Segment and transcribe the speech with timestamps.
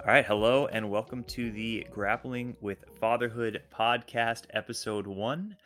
[0.00, 5.56] All right, hello and welcome to the Grappling with Fatherhood podcast, episode one,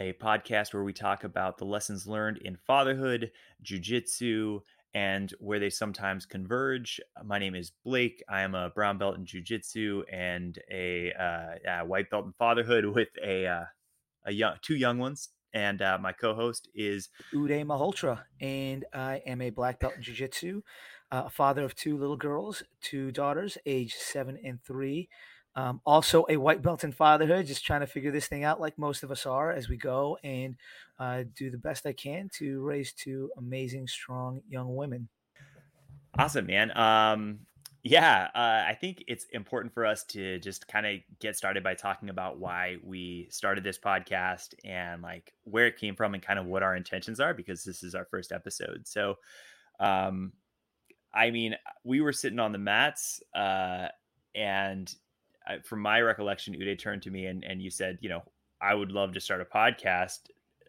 [0.00, 3.30] a podcast where we talk about the lessons learned in fatherhood,
[3.62, 4.58] jujitsu,
[4.92, 7.00] and where they sometimes converge.
[7.24, 8.24] My name is Blake.
[8.28, 13.10] I am a brown belt in jujitsu and a uh, white belt in fatherhood with
[13.24, 13.64] a uh,
[14.24, 15.28] a young two young ones.
[15.54, 20.60] And uh, my co-host is Uday Malhotra, and I am a black belt in jiu-jitsu,
[21.10, 25.08] uh, a father of two little girls, two daughters, age seven and three.
[25.54, 28.76] Um, also a white belt in fatherhood, just trying to figure this thing out like
[28.78, 30.54] most of us are as we go and
[30.98, 35.08] uh, do the best I can to raise two amazing, strong young women.
[36.18, 36.76] Awesome, man.
[36.76, 37.40] Um,
[37.82, 41.74] yeah, uh, I think it's important for us to just kind of get started by
[41.74, 46.38] talking about why we started this podcast and like where it came from and kind
[46.38, 48.82] of what our intentions are because this is our first episode.
[48.86, 49.14] So,
[49.78, 50.32] um,
[51.16, 53.88] I mean, we were sitting on the mats, uh,
[54.34, 54.94] and
[55.46, 58.22] I, from my recollection, Uday turned to me and, and you said, you know,
[58.60, 60.18] I would love to start a podcast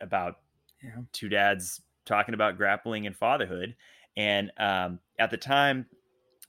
[0.02, 0.36] about
[0.84, 1.02] yeah.
[1.12, 3.76] two dads talking about grappling and fatherhood.
[4.16, 5.86] And um, at the time,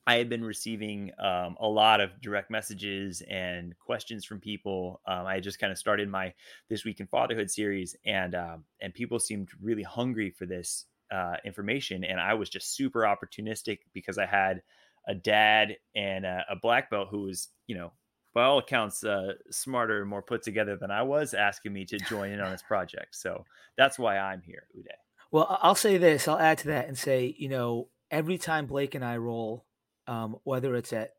[0.07, 5.03] I had been receiving um, a lot of direct messages and questions from people.
[5.07, 6.33] Um, I had just kind of started my
[6.71, 11.37] this week in fatherhood series, and um, and people seemed really hungry for this uh,
[11.45, 14.63] information, and I was just super opportunistic because I had
[15.07, 17.93] a dad and a, a black belt who was, you know,
[18.35, 21.99] by all accounts, uh, smarter and more put together than I was, asking me to
[21.99, 23.17] join in on this project.
[23.17, 23.45] So
[23.77, 24.89] that's why I'm here, Uday.
[25.31, 26.29] Well, I'll say this.
[26.29, 29.65] I'll add to that and say, you know, every time Blake and I roll
[30.09, 31.13] um, whether it's at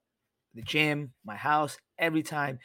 [0.56, 2.60] the gym, my house, every time.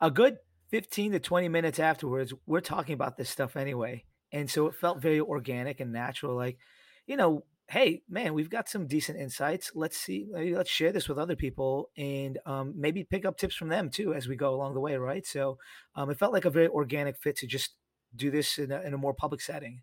[0.00, 0.38] A good
[0.70, 4.04] 15 to 20 minutes afterwards, we're talking about this stuff anyway.
[4.32, 6.36] And so it felt very organic and natural.
[6.36, 6.58] Like,
[7.06, 9.72] you know, hey, man, we've got some decent insights.
[9.74, 13.68] Let's see, let's share this with other people and um, maybe pick up tips from
[13.68, 15.26] them too as we go along the way, right?
[15.26, 15.58] So
[15.94, 17.72] um, it felt like a very organic fit to just
[18.16, 19.82] do this in a, in a more public setting.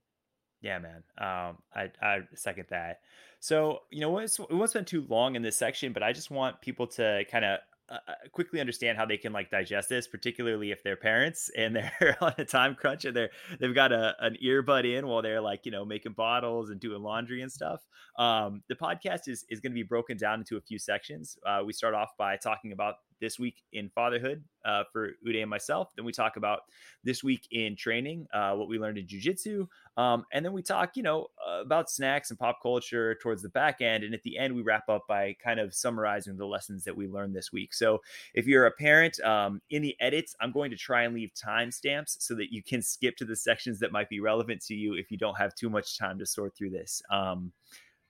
[0.62, 1.04] Yeah, man.
[1.20, 3.02] Um, I I second that.
[3.40, 6.60] So you know, we won't spend too long in this section, but I just want
[6.60, 7.60] people to kind of
[7.90, 11.76] uh, uh, quickly understand how they can like digest this, particularly if they're parents and
[12.00, 13.30] they're on a time crunch and they're
[13.60, 17.02] they've got a an earbud in while they're like you know making bottles and doing
[17.02, 17.82] laundry and stuff.
[18.18, 21.38] Um, the podcast is is going to be broken down into a few sections.
[21.46, 25.50] Uh, we start off by talking about this week in fatherhood uh, for Uday and
[25.50, 25.92] myself.
[25.96, 26.62] Then we talk about
[27.04, 29.68] this week in training, uh, what we learned in jujitsu.
[29.98, 33.50] Um, and then we talk, you know, uh, about snacks and pop culture towards the
[33.50, 34.04] back end.
[34.04, 37.08] And at the end, we wrap up by kind of summarizing the lessons that we
[37.08, 37.74] learned this week.
[37.74, 38.02] So
[38.34, 42.18] if you're a parent, um, in the edits, I'm going to try and leave timestamps
[42.20, 45.12] so that you can skip to the sections that might be relevant to you if
[45.12, 47.02] you don't have too much time to sort through this.
[47.10, 47.54] Um,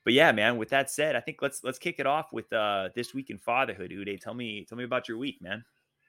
[0.06, 0.58] but yeah, man.
[0.58, 3.40] With that said, I think let's let's kick it off with uh this week in
[3.40, 3.92] fatherhood.
[3.92, 5.66] Uday, tell me tell me about your week, man.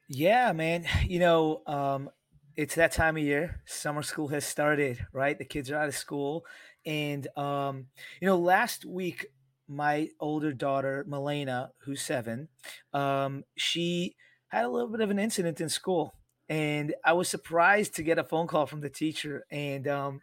[0.09, 0.87] Yeah, man.
[1.09, 2.11] You know, um,
[2.57, 3.63] it's that time of year.
[3.67, 5.39] Summer school has started, right?
[5.39, 6.45] The kids are out of school,
[6.85, 7.87] and um,
[8.21, 9.27] you know, last week
[9.69, 12.49] my older daughter Milena, who's seven,
[12.93, 14.15] um, she
[14.49, 16.15] had a little bit of an incident in school,
[16.49, 20.21] and I was surprised to get a phone call from the teacher, and um,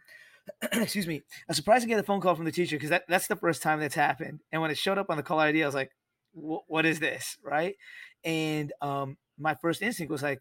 [0.72, 3.04] excuse me, I was surprised to get a phone call from the teacher because that,
[3.08, 4.40] that's the first time that's happened.
[4.52, 5.90] And when it showed up on the call ID, I was like,
[6.32, 7.38] what is this?
[7.42, 7.76] Right.
[8.24, 10.40] And um, my first instinct was like,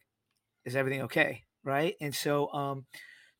[0.65, 1.43] is everything okay?
[1.63, 1.95] Right.
[2.01, 2.85] And so um,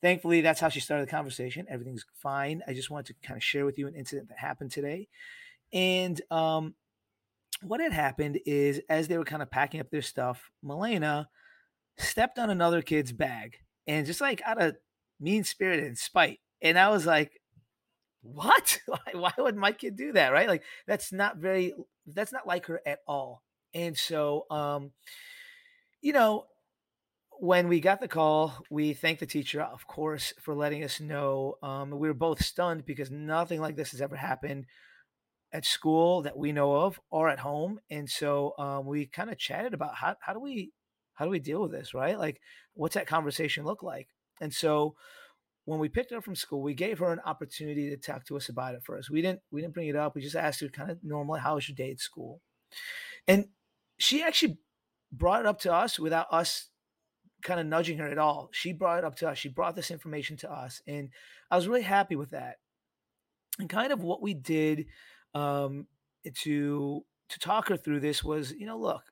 [0.02, 1.66] thankfully, that's how she started the conversation.
[1.70, 2.62] Everything's fine.
[2.68, 5.08] I just wanted to kind of share with you an incident that happened today.
[5.74, 6.76] And um,
[7.62, 11.30] what had happened is as they were kind of packing up their stuff, Milena
[11.98, 13.58] stepped on another kid's bag
[13.88, 14.76] and just like out of
[15.20, 17.40] mean spirit and spite and I was like,
[18.24, 18.80] what?
[19.12, 20.30] Why, would my kid do that?
[20.30, 20.48] Right?
[20.48, 21.74] Like that's not very
[22.08, 23.44] that's not like her at all.
[23.76, 24.92] And so um,
[26.02, 26.46] you know,
[27.40, 31.56] when we got the call, we thanked the teacher, of course, for letting us know.
[31.62, 34.66] Um, we were both stunned because nothing like this has ever happened
[35.52, 37.80] at school that we know of or at home.
[37.90, 40.72] And so um, we kind of chatted about how, how do we
[41.16, 42.18] how do we deal with this, right?
[42.18, 42.42] Like,
[42.74, 44.08] what's that conversation look like?
[44.42, 44.96] And so
[45.66, 48.36] when we picked her up from school, we gave her an opportunity to talk to
[48.36, 49.10] us about it first.
[49.10, 50.16] We didn't we didn't bring it up.
[50.16, 52.42] We just asked her kind of normally, how was your day at school?
[53.28, 53.48] And
[53.98, 54.58] she actually
[55.12, 56.70] brought it up to us without us
[57.44, 58.50] kind of nudging her at all.
[58.52, 59.38] She brought it up to us.
[59.38, 60.82] She brought this information to us.
[60.88, 61.10] And
[61.52, 62.58] I was really happy with that.
[63.60, 64.88] And kind of what we did
[65.36, 65.88] um,
[66.44, 69.04] to to talk her through this was, you know, look,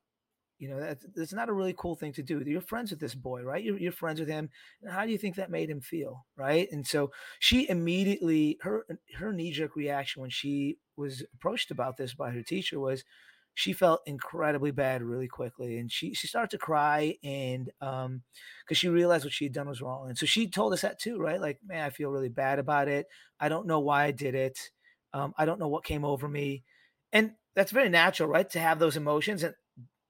[0.62, 2.40] you know, that, that's not a really cool thing to do.
[2.46, 3.64] You're friends with this boy, right?
[3.64, 4.52] You're, you're friends with him.
[4.88, 6.68] How do you think that made him feel, right?
[6.72, 8.86] And so she immediately, her
[9.16, 13.04] her knee jerk reaction when she was approached about this by her teacher was,
[13.56, 18.22] she felt incredibly bad really quickly and she she started to cry and um
[18.64, 21.00] because she realized what she had done was wrong and so she told us that
[21.00, 23.08] too right like man i feel really bad about it
[23.42, 24.72] i don't know why i did it
[25.14, 26.64] um i don't know what came over me
[27.12, 29.54] and that's very natural right to have those emotions and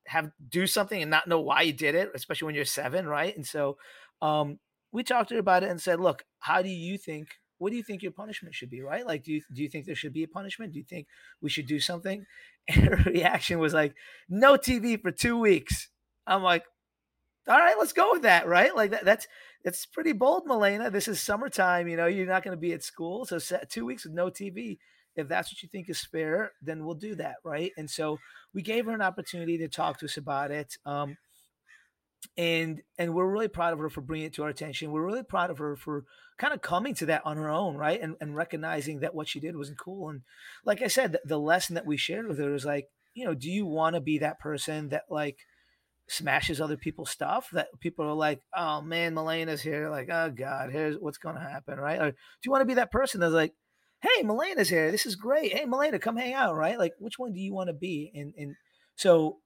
[0.07, 3.35] have do something and not know why you did it especially when you're seven right
[3.35, 3.77] and so
[4.21, 4.59] um
[4.91, 7.77] we talked to her about it and said look how do you think what do
[7.77, 10.13] you think your punishment should be right like do you do you think there should
[10.13, 11.07] be a punishment do you think
[11.41, 12.25] we should do something
[12.67, 13.95] and her reaction was like,
[14.29, 15.89] no TV for two weeks.
[16.27, 16.63] I'm like,
[17.47, 18.75] all right, let's go with that, right?
[18.75, 19.27] Like that, that's
[19.63, 20.89] that's pretty bold, Milena.
[20.89, 23.39] This is summertime, you know, you're not going to be at school, so
[23.69, 24.77] two weeks with no TV.
[25.15, 27.71] If that's what you think is fair, then we'll do that, right?
[27.77, 28.17] And so
[28.53, 30.77] we gave her an opportunity to talk to us about it.
[30.85, 31.17] Um,
[32.37, 34.91] and and we're really proud of her for bringing it to our attention.
[34.91, 36.03] We're really proud of her for
[36.37, 37.99] kind of coming to that on her own, right?
[37.99, 40.09] And and recognizing that what she did wasn't cool.
[40.09, 40.21] And
[40.63, 43.33] like I said, the, the lesson that we shared with her is like, you know,
[43.33, 45.37] do you want to be that person that like
[46.07, 50.69] smashes other people's stuff that people are like, oh man, Milena's here, like, oh God,
[50.71, 52.01] here's what's gonna happen, right?
[52.01, 53.53] Or do you want to be that person that's like,
[54.01, 55.53] hey, Milena's here, this is great.
[55.53, 56.77] Hey, Milena, come hang out, right?
[56.77, 58.11] Like, which one do you want to be?
[58.15, 58.55] And and
[58.95, 59.37] so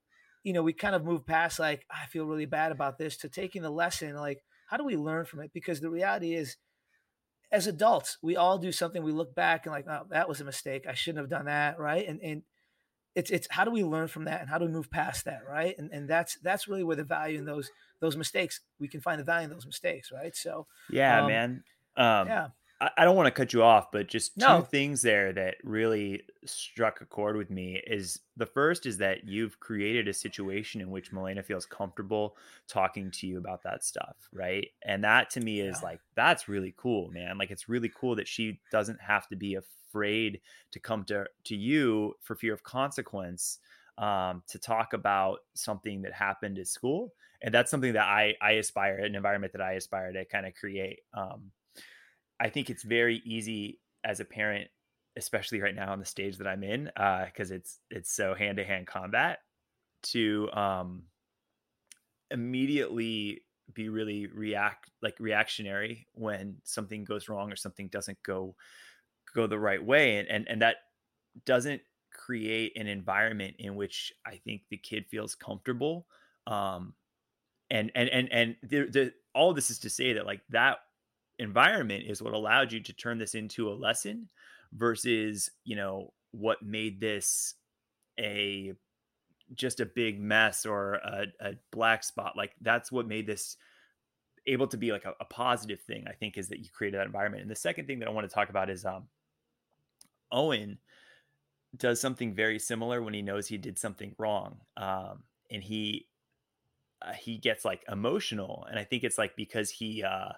[0.46, 3.30] you know, we kind of move past like, I feel really bad about this to
[3.30, 5.50] taking the lesson, like, how do we learn from it?
[5.52, 6.56] Because the reality is,
[7.52, 10.46] as adults, we all do something, we look back and like, oh, that was a
[10.46, 10.86] mistake.
[10.88, 11.80] I shouldn't have done that.
[11.80, 12.08] Right.
[12.08, 12.44] And, and,
[13.16, 15.40] it's it's how do we learn from that and how do we move past that
[15.50, 17.72] right and and that's that's really where the value in those
[18.02, 21.64] those mistakes we can find the value in those mistakes right so yeah um, man
[21.96, 22.48] um yeah
[22.98, 24.62] I don't want to cut you off, but just two no.
[24.62, 29.60] things there that really struck a chord with me is the first is that you've
[29.60, 32.36] created a situation in which Milena feels comfortable
[32.68, 34.68] talking to you about that stuff, right?
[34.84, 35.90] And that to me is yeah.
[35.90, 37.38] like that's really cool, man.
[37.38, 40.42] Like it's really cool that she doesn't have to be afraid
[40.72, 43.60] to come to to you for fear of consequence
[43.98, 48.54] um, to talk about something that happened at school, and that's something that I I
[48.54, 51.00] aspire an environment that I aspire to kind of create.
[51.14, 51.52] Um,
[52.40, 54.70] I think it's very easy as a parent,
[55.16, 58.58] especially right now on the stage that I'm in, because uh, it's it's so hand
[58.58, 59.40] to hand combat,
[60.04, 61.04] to um,
[62.32, 63.42] immediately
[63.74, 68.56] be really react like reactionary when something goes wrong or something doesn't go
[69.34, 70.78] go the right way, and and and that
[71.46, 76.08] doesn't create an environment in which I think the kid feels comfortable.
[76.48, 76.94] Um,
[77.70, 80.78] and and and and the, the all this is to say that like that
[81.40, 84.30] environment is what allowed you to turn this into a lesson
[84.74, 87.56] versus you know what made this
[88.20, 88.74] a
[89.54, 93.58] just a big mess or a, a black spot like that's what made this
[94.48, 97.06] able to be like a, a, positive thing i think is that you created that
[97.06, 97.42] environment.
[97.42, 99.08] And the second thing that i want to talk about is um
[100.32, 100.78] owen
[101.78, 106.08] does something very similar when he knows he did something wrong um and he
[107.02, 110.32] uh, he gets like emotional and i think it's like because he uh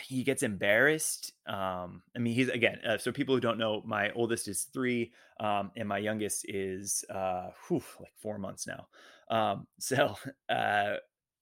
[0.00, 1.32] he gets embarrassed.
[1.46, 2.78] Um, I mean, he's again.
[2.86, 7.04] Uh, so people who don't know, my oldest is three, um, and my youngest is
[7.10, 8.88] uh, whew, like four months now.
[9.30, 10.16] Um, so
[10.48, 10.94] uh,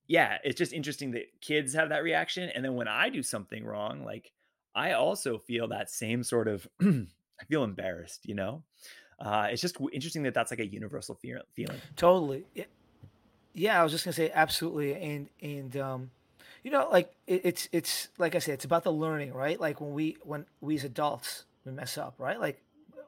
[0.07, 3.65] yeah, it's just interesting that kids have that reaction, and then when I do something
[3.65, 4.33] wrong, like
[4.75, 6.67] I also feel that same sort of.
[6.81, 8.63] I feel embarrassed, you know.
[9.19, 11.81] Uh, it's just interesting that that's like a universal feeling.
[11.97, 12.47] Totally.
[12.55, 12.65] Yeah.
[13.53, 16.11] yeah, I was just gonna say absolutely, and and um,
[16.67, 19.59] you know, like it, it's it's like I said, it's about the learning, right?
[19.59, 22.41] Like when we when we as adults we mess up, right?
[22.41, 22.61] Like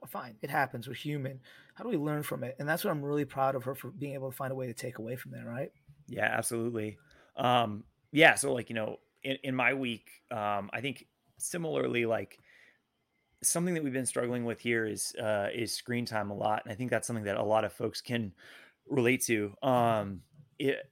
[0.06, 0.86] fine, it happens.
[0.86, 1.40] We're human.
[1.74, 2.54] How do we learn from it?
[2.60, 4.68] And that's what I'm really proud of her for being able to find a way
[4.68, 5.72] to take away from there, right?
[6.06, 6.98] Yeah, absolutely.
[7.36, 12.38] Um, yeah, so like you know, in, in my week, um, I think similarly, like
[13.42, 16.72] something that we've been struggling with here is uh, is screen time a lot, and
[16.72, 18.34] I think that's something that a lot of folks can
[18.88, 19.52] relate to.
[19.64, 20.20] Um,
[20.60, 20.88] it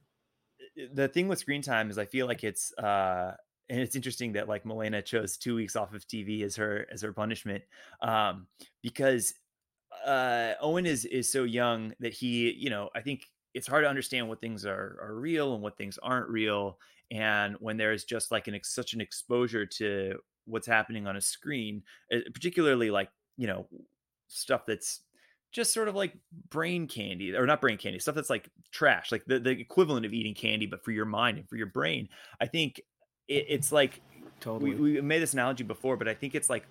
[0.92, 3.34] the thing with screen time is I feel like it's uh
[3.68, 7.02] and it's interesting that like Milena chose two weeks off of TV as her as
[7.02, 7.64] her punishment,
[8.00, 8.46] um,
[8.82, 9.34] because
[10.06, 13.88] uh, Owen is is so young that he, you know, I think it's hard to
[13.88, 16.78] understand what things are are real and what things aren't real,
[17.10, 21.82] and when there's just like an such an exposure to what's happening on a screen,
[22.12, 23.66] eh, particularly like you know
[24.28, 25.00] stuff that's
[25.56, 26.12] just sort of like
[26.50, 30.12] brain candy or not brain candy stuff that's like trash like the, the equivalent of
[30.12, 32.10] eating candy but for your mind and for your brain.
[32.38, 32.82] I think
[33.26, 34.02] it, it's like
[34.38, 34.74] totally.
[34.74, 36.66] we, we made this analogy before but i think it's like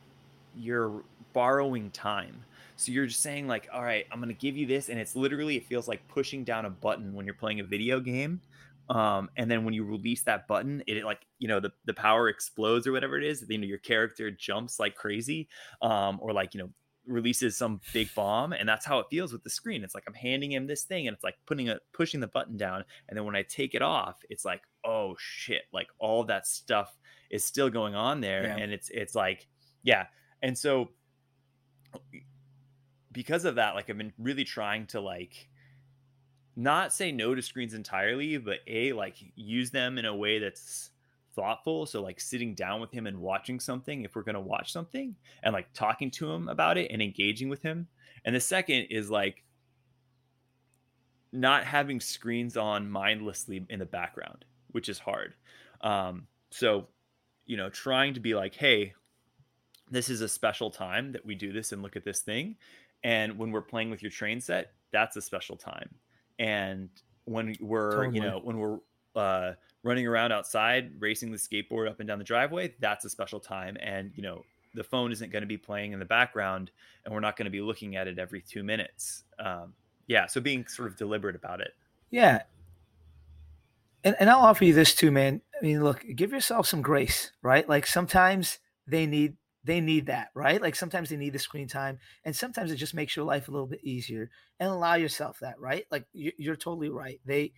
[0.55, 2.45] you're borrowing time.
[2.77, 5.57] So you're just saying like all right i'm to give you this and it's literally
[5.57, 8.39] it feels like pushing down a button when you're playing a video game
[8.87, 11.93] um, and then when you release that button it, it, like you know the, the
[11.95, 15.47] power explodes or whatever it is you know your character jumps like crazy
[15.81, 16.69] um, or like you know
[17.07, 20.13] releases some big bomb and that's how it feels with the screen it's like i'm
[20.13, 23.25] handing him this thing and it's like putting a pushing the button down and then
[23.25, 26.97] when i take it off it's like oh shit like all that stuff
[27.29, 28.57] is still going on there yeah.
[28.57, 29.47] and it's it's like
[29.83, 30.05] yeah
[30.41, 30.89] and so
[33.11, 35.47] because of that like i've been really trying to like
[36.55, 40.91] not say no to screens entirely but a like use them in a way that's
[41.35, 41.85] thoughtful.
[41.85, 45.15] So like sitting down with him and watching something if we're going to watch something
[45.43, 47.87] and like talking to him about it and engaging with him.
[48.23, 49.43] And the second is like
[51.31, 55.33] not having screens on mindlessly in the background, which is hard.
[55.81, 56.87] Um, so,
[57.45, 58.93] you know, trying to be like, hey,
[59.91, 62.55] this is a special time that we do this and look at this thing.
[63.03, 65.93] And when we're playing with your train set, that's a special time.
[66.39, 66.89] And
[67.25, 68.15] when we're, totally.
[68.15, 68.79] you know, when we're
[69.15, 69.53] uh,
[69.85, 73.77] running around outside, racing the skateboard up and down the driveway, that's a special time.
[73.79, 76.71] And, you know, the phone isn't going to be playing in the background
[77.05, 79.23] and we're not going to be looking at it every two minutes.
[79.39, 79.73] Um,
[80.07, 80.25] yeah.
[80.25, 81.73] So being sort of deliberate about it.
[82.09, 82.41] Yeah.
[84.03, 85.41] And, and I'll offer you this too, man.
[85.59, 87.69] I mean, look, give yourself some grace, right?
[87.69, 90.61] Like sometimes they need they need that, right?
[90.61, 93.51] Like sometimes they need the screen time, and sometimes it just makes your life a
[93.51, 94.29] little bit easier.
[94.59, 95.85] And allow yourself that, right?
[95.89, 97.19] Like you're totally right.
[97.25, 97.53] They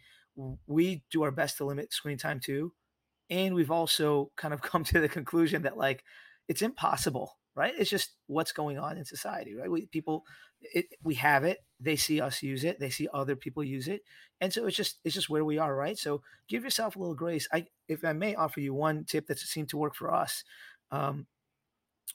[0.68, 2.74] we do our best to limit screen time too.
[3.30, 6.04] And we've also kind of come to the conclusion that like
[6.48, 7.74] it's impossible, right?
[7.78, 9.70] It's just what's going on in society, right?
[9.70, 10.24] We people,
[10.62, 11.60] it, we have it.
[11.80, 12.80] They see us use it.
[12.80, 14.02] They see other people use it,
[14.42, 15.98] and so it's just it's just where we are, right?
[15.98, 17.48] So give yourself a little grace.
[17.52, 20.44] I, if I may offer you one tip that seemed to work for us,
[20.92, 21.28] um,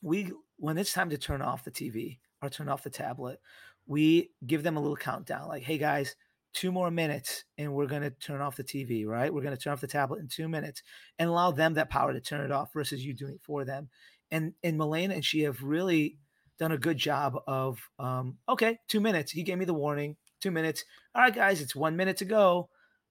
[0.02, 3.40] we when it's time to turn off the TV or turn off the tablet,
[3.86, 6.16] we give them a little countdown, like, "Hey guys,
[6.52, 9.32] two more minutes and we're going to turn off the TV, right?
[9.32, 10.82] We're going to turn off the tablet in two minutes
[11.18, 13.88] and allow them that power to turn it off versus you doing it for them.
[14.30, 16.18] And and Milena and she have really
[16.58, 19.32] done a good job of um, okay, two minutes.
[19.32, 20.84] He gave me the warning, two minutes.
[21.14, 22.68] All right, guys, it's one minute to go.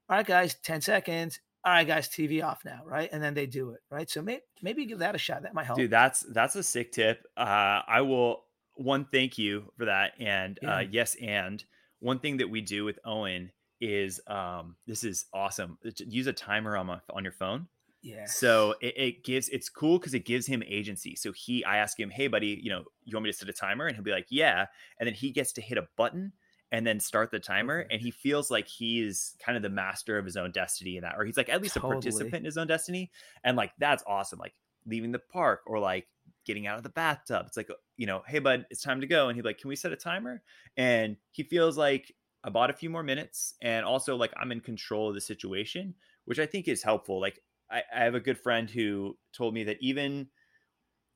[0.10, 1.39] All right, guys, 10 seconds.
[1.63, 3.07] All right, guys, TV off now, right?
[3.12, 4.10] And then they do it, right?
[4.10, 5.43] So maybe maybe give that a shot.
[5.43, 5.77] That might help.
[5.77, 7.24] Dude, that's that's a sick tip.
[7.38, 8.43] Uh, I will
[8.75, 10.75] one thank you for that, and uh, yeah.
[10.75, 11.63] uh, yes, and
[12.01, 15.77] one thing that we do with Owen is um, this is awesome.
[15.98, 17.67] Use a timer on my, on your phone.
[18.03, 18.25] Yeah.
[18.25, 21.15] So it, it, gives it's cool because it gives him agency.
[21.15, 23.53] So he, I ask him, hey buddy, you know, you want me to set a
[23.53, 23.86] timer?
[23.86, 24.65] And he'll be like, yeah.
[25.00, 26.34] And then he gets to hit a button
[26.72, 30.24] and then start the timer, and he feels like he's kind of the master of
[30.24, 31.91] his own destiny in that, or he's like at least totally.
[31.91, 33.12] a participant in his own destiny.
[33.43, 34.39] And like that's awesome.
[34.39, 34.53] Like
[34.86, 36.08] leaving the park or like
[36.45, 37.45] getting out of the bathtub.
[37.48, 39.27] It's like, uh, you know, hey, bud, it's time to go.
[39.27, 40.43] And he's like, can we set a timer?
[40.77, 44.62] And he feels like I bought a few more minutes and also like I'm in
[44.62, 45.95] control of the situation,
[46.25, 47.19] which I think is helpful.
[47.21, 50.29] Like I, I have a good friend who told me that even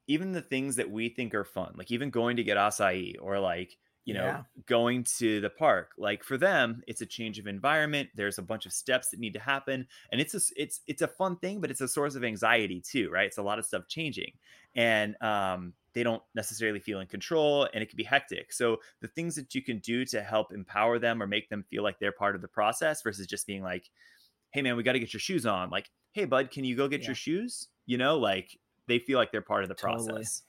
[0.07, 3.39] even the things that we think are fun, like even going to get acai or
[3.39, 4.41] like you know yeah.
[4.67, 8.65] going to the park like for them it's a change of environment there's a bunch
[8.65, 11.71] of steps that need to happen and it's a it's it's a fun thing but
[11.71, 14.31] it's a source of anxiety too right it's a lot of stuff changing
[14.75, 19.07] and um, they don't necessarily feel in control and it can be hectic so the
[19.07, 22.11] things that you can do to help empower them or make them feel like they're
[22.11, 23.89] part of the process versus just being like
[24.51, 26.87] hey man we got to get your shoes on like hey bud can you go
[26.87, 27.07] get yeah.
[27.07, 28.57] your shoes you know like
[28.87, 30.07] they feel like they're part of the totally.
[30.07, 30.43] process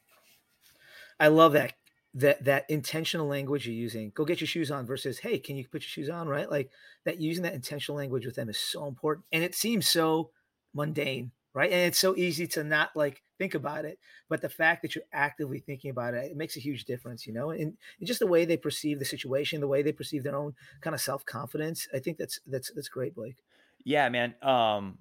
[1.18, 1.72] I love that
[2.16, 5.68] that that intentional language you're using go get your shoes on versus hey can you
[5.68, 6.26] put your shoes on?
[6.26, 6.50] right?
[6.50, 6.70] Like
[7.04, 10.30] that using that intentional language with them is so important and it seems so
[10.74, 11.70] mundane right?
[11.72, 13.98] And it's so easy to not like think about it
[14.30, 17.34] but the fact that you're actively thinking about it it makes a huge difference you
[17.34, 17.50] know?
[17.50, 20.54] And, and just the way they perceive the situation the way they perceive their own
[20.80, 23.36] kind of self-confidence i think that's that's that's great blake.
[23.84, 24.98] Yeah man um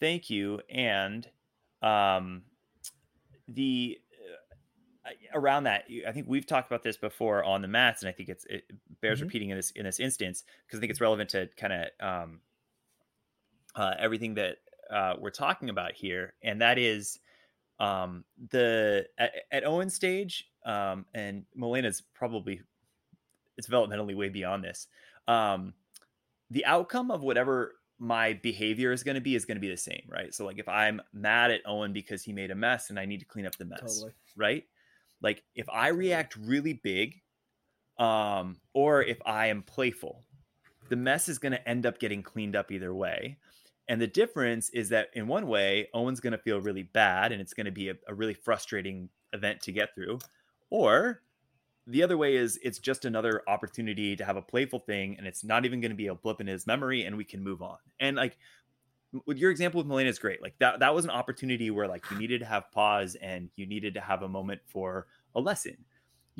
[0.00, 1.28] thank you and
[1.80, 2.42] um
[3.46, 3.98] the
[5.34, 8.28] around that, I think we've talked about this before on the mats, and I think
[8.28, 8.64] it's it
[9.00, 9.26] bears mm-hmm.
[9.26, 12.40] repeating in this in this instance because I think it's relevant to kind of um,
[13.74, 14.58] uh, everything that
[14.90, 17.18] uh, we're talking about here, and that is
[17.78, 22.60] um, the at, at Owen stage, um, and Milena's probably
[23.56, 24.86] it's developmentally way beyond this.
[25.28, 25.74] Um,
[26.50, 29.76] the outcome of whatever my behavior is going to be is going to be the
[29.76, 30.34] same, right?
[30.34, 33.20] So like if I'm mad at Owen because he made a mess and I need
[33.20, 34.12] to clean up the mess, totally.
[34.36, 34.64] right?
[35.22, 37.20] Like if I react really big,
[37.98, 40.24] um, or if I am playful,
[40.88, 43.38] the mess is going to end up getting cleaned up either way.
[43.88, 47.40] And the difference is that in one way, Owen's going to feel really bad and
[47.40, 50.20] it's going to be a, a, really frustrating event to get through.
[50.70, 51.22] Or
[51.86, 55.42] the other way is it's just another opportunity to have a playful thing and it's
[55.42, 57.78] not even going to be a blip in his memory and we can move on.
[57.98, 58.38] And like
[59.26, 60.40] your example with Milena is great.
[60.42, 63.66] Like that that was an opportunity where like you needed to have pause and you
[63.66, 65.76] needed to have a moment for a lesson.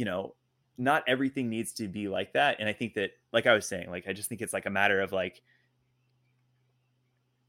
[0.00, 0.34] you know,
[0.78, 2.56] not everything needs to be like that.
[2.58, 4.70] And I think that, like I was saying, like I just think it's like a
[4.70, 5.42] matter of like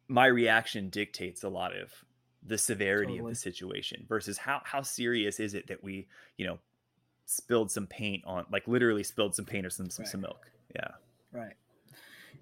[0.10, 1.92] my reaction dictates a lot of
[2.46, 3.32] the severity totally.
[3.32, 6.60] of the situation versus how how serious is it that we, you know,
[7.26, 10.12] spilled some paint on like literally spilled some paint or some some, right.
[10.12, 10.52] some milk.
[10.76, 10.90] Yeah.
[11.32, 11.54] Right.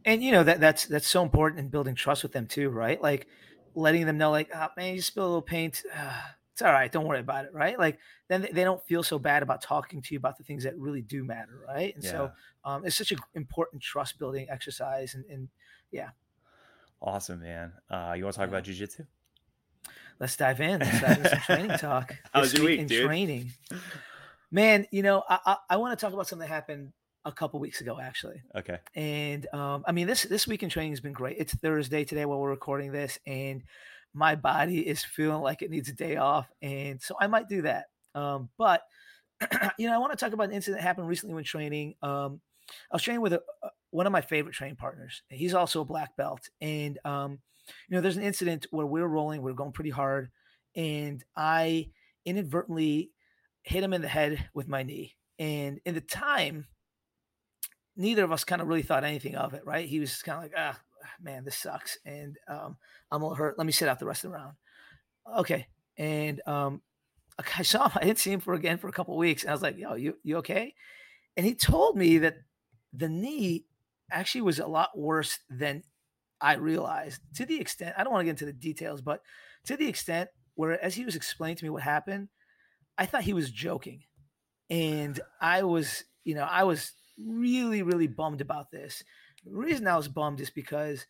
[0.05, 3.01] And you know that that's that's so important in building trust with them too, right?
[3.01, 3.27] Like
[3.75, 5.83] letting them know, like, oh, man, you spilled a little paint.
[5.95, 6.13] Uh,
[6.53, 6.91] it's all right.
[6.91, 7.79] Don't worry about it, right?
[7.79, 10.77] Like then they don't feel so bad about talking to you about the things that
[10.77, 11.95] really do matter, right?
[11.95, 12.11] And yeah.
[12.11, 12.31] so
[12.65, 15.49] um, it's such an important trust building exercise, and, and
[15.91, 16.09] yeah.
[17.01, 17.71] Awesome, man.
[17.89, 18.57] Uh, you want to talk yeah.
[18.57, 19.05] about jujitsu?
[20.19, 20.81] Let's dive in.
[20.81, 22.13] Let's dive into some training talk.
[22.33, 23.05] How was your week, in dude?
[23.05, 23.53] training?
[24.51, 26.91] Man, you know, I, I, I want to talk about something that happened
[27.25, 28.41] a couple weeks ago, actually.
[28.55, 28.79] Okay.
[28.95, 31.37] And um, I mean, this this week in training has been great.
[31.39, 33.63] It's Thursday today while we're recording this, and
[34.13, 37.61] my body is feeling like it needs a day off, and so I might do
[37.63, 37.85] that.
[38.15, 38.81] Um, but
[39.77, 41.95] you know, I want to talk about an incident that happened recently when training.
[42.01, 42.41] Um,
[42.91, 45.23] I was training with a, a, one of my favorite training partners.
[45.29, 47.39] He's also a black belt, and um,
[47.87, 50.29] you know, there's an incident where we're rolling, we're going pretty hard,
[50.75, 51.89] and I
[52.25, 53.11] inadvertently
[53.63, 55.15] hit him in the head with my knee.
[55.37, 56.67] And in the time,
[57.99, 59.87] neither of us kind of really thought anything of it, right?
[59.87, 60.79] He was kind of like, ah,
[61.21, 61.97] man, this sucks.
[62.05, 62.77] And um,
[63.11, 63.57] I'm a little hurt.
[63.57, 64.55] Let me sit out the rest of the round.
[65.37, 65.67] Okay.
[65.97, 66.81] And um,
[67.57, 67.99] I saw him.
[68.01, 69.43] I didn't see him for again for a couple weeks.
[69.43, 70.73] And I was like, yo, you, you okay?
[71.35, 72.37] And he told me that
[72.93, 73.65] the knee
[74.11, 75.83] actually was a lot worse than
[76.41, 79.21] I realized to the extent, I don't want to get into the details, but
[79.65, 82.29] to the extent where as he was explaining to me what happened,
[82.97, 84.03] I thought he was joking.
[84.69, 86.93] And I was, you know, I was
[87.25, 89.03] really, really bummed about this.
[89.45, 91.05] The reason I was bummed is because,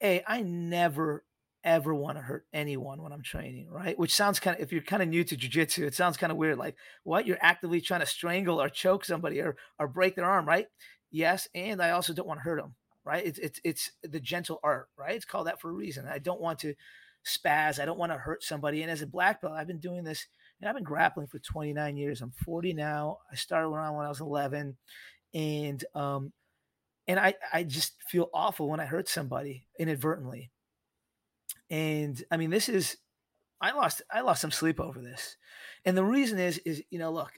[0.00, 1.24] hey, I never
[1.64, 3.98] ever want to hurt anyone when I'm training, right?
[3.98, 6.36] Which sounds kind of, if you're kind of new to jujitsu, it sounds kind of
[6.36, 6.58] weird.
[6.58, 7.26] Like, what?
[7.26, 10.66] You're actively trying to strangle or choke somebody or, or break their arm, right?
[11.10, 11.48] Yes.
[11.54, 13.24] And I also don't want to hurt them, right?
[13.24, 15.14] It's, it's, it's the gentle art, right?
[15.14, 16.06] It's called that for a reason.
[16.06, 16.74] I don't want to
[17.26, 17.80] spaz.
[17.80, 18.82] I don't want to hurt somebody.
[18.82, 20.26] And as a black belt, I've been doing this
[20.60, 22.20] and I've been grappling for 29 years.
[22.20, 23.18] I'm 40 now.
[23.30, 24.76] I started around when I was 11,
[25.34, 26.32] and um,
[27.06, 30.50] and I I just feel awful when I hurt somebody inadvertently.
[31.70, 32.96] And I mean, this is
[33.60, 35.36] I lost I lost some sleep over this,
[35.84, 37.32] and the reason is is you know look,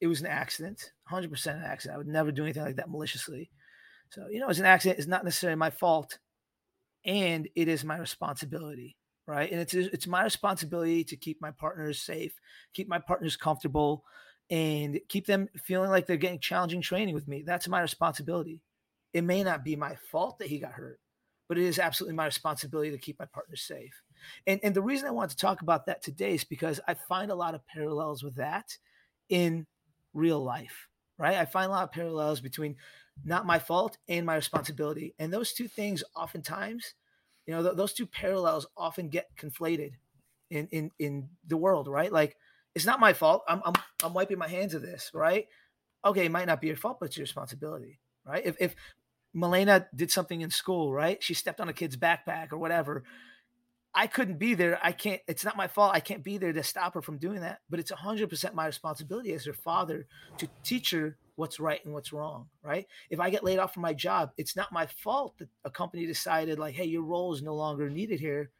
[0.00, 1.94] it was an accident, 100 percent an accident.
[1.94, 3.50] I would never do anything like that maliciously.
[4.10, 4.98] So you know, it's an accident.
[4.98, 6.18] It's not necessarily my fault,
[7.04, 9.50] and it is my responsibility right?
[9.50, 12.34] And it's it's my responsibility to keep my partners safe,
[12.72, 14.04] keep my partners comfortable,
[14.50, 17.42] and keep them feeling like they're getting challenging training with me.
[17.42, 18.60] That's my responsibility.
[19.12, 21.00] It may not be my fault that he got hurt,
[21.48, 24.02] but it is absolutely my responsibility to keep my partners safe.
[24.46, 27.30] And and the reason I want to talk about that today is because I find
[27.30, 28.76] a lot of parallels with that
[29.28, 29.66] in
[30.12, 31.36] real life, right?
[31.36, 32.76] I find a lot of parallels between
[33.24, 35.14] not my fault and my responsibility.
[35.18, 36.94] And those two things oftentimes
[37.50, 39.94] you know, th- those two parallels often get conflated
[40.50, 42.12] in in in the world, right?
[42.12, 42.36] Like
[42.76, 43.42] it's not my fault.
[43.48, 45.48] I'm I'm I'm wiping my hands of this, right?
[46.04, 48.46] Okay, it might not be your fault, but it's your responsibility, right?
[48.46, 48.76] If if
[49.34, 51.20] Milena did something in school, right?
[51.20, 53.02] She stepped on a kid's backpack or whatever.
[53.94, 54.78] I couldn't be there.
[54.82, 55.92] I can't, it's not my fault.
[55.94, 57.60] I can't be there to stop her from doing that.
[57.68, 60.06] But it's 100% my responsibility as her father
[60.38, 62.86] to teach her what's right and what's wrong, right?
[63.08, 66.06] If I get laid off from my job, it's not my fault that a company
[66.06, 68.50] decided like, hey, your role is no longer needed here.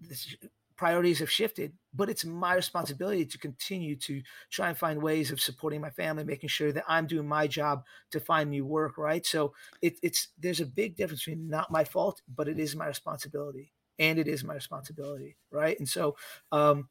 [0.00, 0.36] This,
[0.76, 5.40] priorities have shifted, but it's my responsibility to continue to try and find ways of
[5.40, 9.24] supporting my family, making sure that I'm doing my job to find new work, right?
[9.24, 12.86] So it, it's there's a big difference between not my fault, but it is my
[12.86, 15.78] responsibility, and it is my responsibility, right?
[15.78, 16.16] And so,
[16.52, 16.88] um,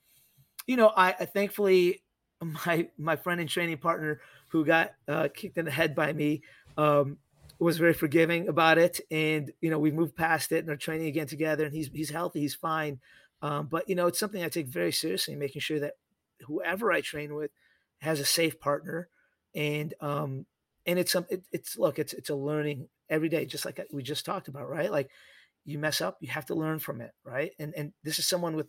[0.68, 2.02] you know, I, I thankfully
[2.66, 6.42] my my friend and training partner who got uh, kicked in the head by me
[6.78, 7.18] um,
[7.60, 11.08] was very forgiving about it, and you know we've moved past it and are training
[11.08, 11.66] again together.
[11.66, 13.00] And he's he's healthy, he's fine.
[13.42, 15.94] Um, but you know it's something I take very seriously, making sure that
[16.48, 17.52] whoever I train with
[18.00, 19.10] has a safe partner,
[19.54, 20.46] and um,
[20.86, 24.04] and it's some it, it's look it's it's a learning every day, just like we
[24.04, 24.92] just talked about, right?
[24.92, 25.10] Like
[25.66, 27.52] you mess up, you have to learn from it, right?
[27.60, 28.68] And and this is someone with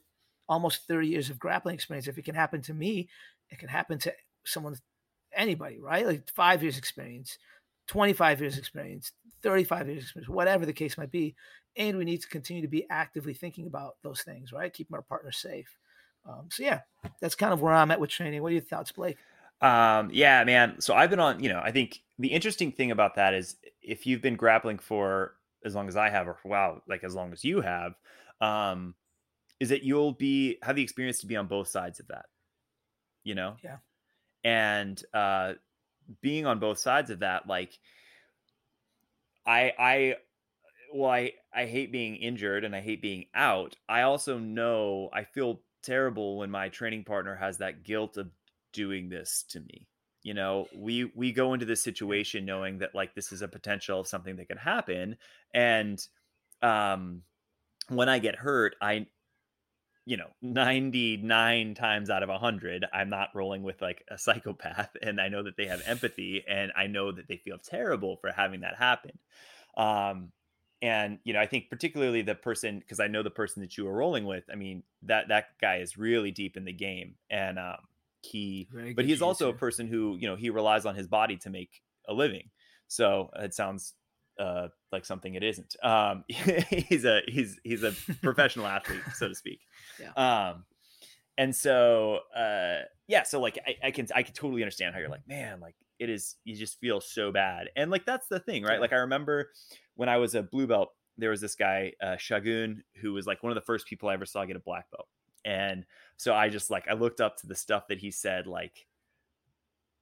[0.48, 2.08] almost 30 years of grappling experience.
[2.08, 3.08] If it can happen to me,
[3.50, 4.12] it can happen to
[4.44, 4.76] someone
[5.32, 6.06] anybody, right?
[6.06, 7.38] Like five years experience,
[7.88, 11.34] 25 years experience, 35 years experience, whatever the case might be.
[11.76, 14.72] And we need to continue to be actively thinking about those things, right?
[14.72, 15.68] Keeping our partners safe.
[16.28, 16.80] Um, so yeah,
[17.20, 18.42] that's kind of where I'm at with training.
[18.42, 19.18] What are your thoughts, Blake?
[19.60, 20.80] Um, yeah, man.
[20.80, 24.06] So I've been on, you know, I think the interesting thing about that is if
[24.06, 25.34] you've been grappling for
[25.66, 27.92] as long as I have, or wow, like as long as you have,
[28.40, 28.94] um,
[29.60, 32.26] is that you'll be have the experience to be on both sides of that.
[33.24, 33.56] You know?
[33.62, 33.78] Yeah
[34.46, 35.54] and uh,
[36.20, 37.76] being on both sides of that, like
[39.44, 40.14] I I
[40.94, 43.76] well I I hate being injured and I hate being out.
[43.88, 48.30] I also know I feel terrible when my training partner has that guilt of
[48.72, 49.88] doing this to me.
[50.26, 54.00] You know, we we go into this situation knowing that like this is a potential
[54.00, 55.18] of something that can happen
[55.54, 56.04] and
[56.62, 57.22] um
[57.88, 59.06] when I get hurt, I
[60.04, 65.20] you know 99 times out of 100 i'm not rolling with like a psychopath and
[65.20, 68.60] i know that they have empathy and i know that they feel terrible for having
[68.60, 69.18] that happen.
[69.76, 70.30] Um
[70.80, 73.84] and you know i think particularly the person because i know the person that you
[73.84, 77.58] were rolling with i mean that that guy is really deep in the game and
[77.58, 77.78] um
[78.30, 81.50] he but he's also a person who you know he relies on his body to
[81.50, 81.70] make
[82.08, 82.50] a living
[82.88, 83.94] so it sounds
[84.38, 85.76] uh, like something it isn't.
[85.82, 89.60] Um, he's a he's he's a professional athlete, so to speak.
[90.00, 90.12] Yeah.
[90.12, 90.64] Um,
[91.38, 95.08] and so uh, yeah, so like I, I can I can totally understand how you're
[95.08, 96.36] like, man, like it is.
[96.44, 98.80] You just feel so bad, and like that's the thing, right?
[98.80, 99.50] Like I remember
[99.94, 103.42] when I was a blue belt, there was this guy uh, Shagun who was like
[103.42, 105.08] one of the first people I ever saw get a black belt,
[105.44, 105.84] and
[106.16, 108.86] so I just like I looked up to the stuff that he said, like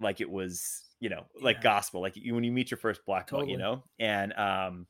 [0.00, 1.62] like it was you know, like yeah.
[1.62, 3.48] gospel, like you, when you meet your first black totally.
[3.48, 4.86] belt, you know, and um,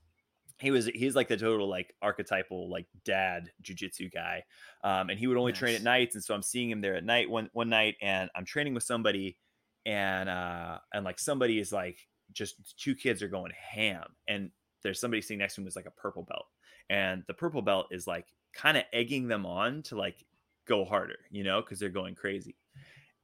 [0.61, 4.45] he was he's like the total like archetypal like dad jujitsu guy,
[4.85, 5.59] um, and he would only nice.
[5.59, 8.31] train at nights, and so I'm seeing him there at night one one night, and
[8.37, 9.39] I'm training with somebody,
[9.87, 11.99] and uh, and like somebody is like
[12.33, 14.51] just two kids are going ham, and
[14.83, 16.47] there's somebody sitting next to him who's like a purple belt,
[16.91, 20.25] and the purple belt is like kind of egging them on to like
[20.67, 22.57] go harder, you know, because they're going crazy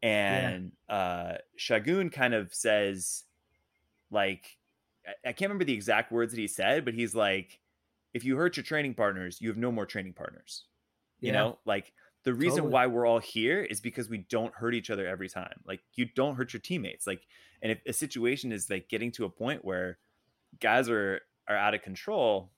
[0.03, 0.95] and yeah.
[0.95, 3.25] uh shagun kind of says
[4.11, 4.57] like
[5.07, 7.61] I, I can't remember the exact words that he said but he's like
[8.15, 10.65] if you hurt your training partners you have no more training partners
[11.21, 11.39] you yeah.
[11.39, 11.93] know like
[12.25, 12.73] the reason totally.
[12.73, 16.07] why we're all here is because we don't hurt each other every time like you
[16.17, 17.27] don't hurt your teammates like
[17.63, 19.99] and if a situation is like getting to a point where
[20.61, 22.51] guys are are out of control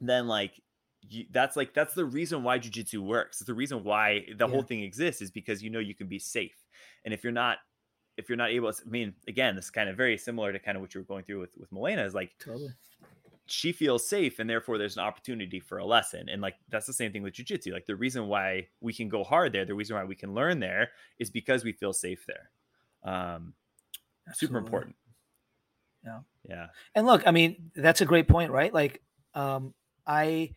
[0.00, 0.60] then like
[1.08, 3.40] you, that's like that's the reason why jujitsu works.
[3.40, 4.52] It's the reason why the yeah.
[4.52, 6.56] whole thing exists is because you know you can be safe.
[7.04, 7.58] And if you're not
[8.16, 10.58] if you're not able to, I mean, again, this is kind of very similar to
[10.58, 12.70] kind of what you were going through with with Milena is like totally.
[13.46, 16.28] she feels safe and therefore there's an opportunity for a lesson.
[16.28, 17.72] And like that's the same thing with jujitsu.
[17.72, 20.60] Like the reason why we can go hard there, the reason why we can learn
[20.60, 22.50] there is because we feel safe there.
[23.12, 23.54] Um
[24.34, 24.96] super important.
[26.04, 26.20] Yeah.
[26.48, 26.66] Yeah.
[26.94, 28.72] And look, I mean, that's a great point, right?
[28.72, 29.00] Like
[29.34, 29.72] um
[30.06, 30.52] I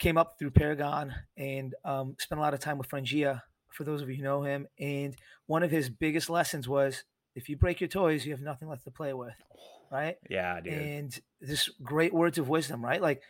[0.00, 4.02] came up through Paragon and um, spent a lot of time with Franjinha, for those
[4.02, 4.66] of you who know him.
[4.80, 5.14] And
[5.46, 7.04] one of his biggest lessons was
[7.36, 9.34] if you break your toys, you have nothing left to play with.
[9.92, 10.16] Right.
[10.28, 10.72] Yeah, dude.
[10.72, 13.00] And this great words of wisdom, right?
[13.00, 13.22] Like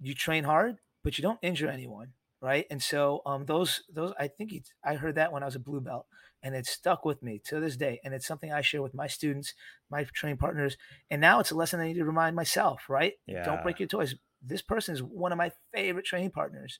[0.00, 2.12] you train hard, but you don't injure anyone.
[2.42, 2.66] Right.
[2.70, 5.60] And so um, those, those, I think he, I heard that when I was a
[5.60, 6.06] blue belt
[6.42, 7.98] and it stuck with me to this day.
[8.04, 9.54] And it's something I share with my students,
[9.90, 10.76] my training partners.
[11.10, 13.14] And now it's a lesson I need to remind myself, right?
[13.26, 13.44] Yeah.
[13.44, 14.14] Don't break your toys
[14.46, 16.78] this person is one of my favorite training partners,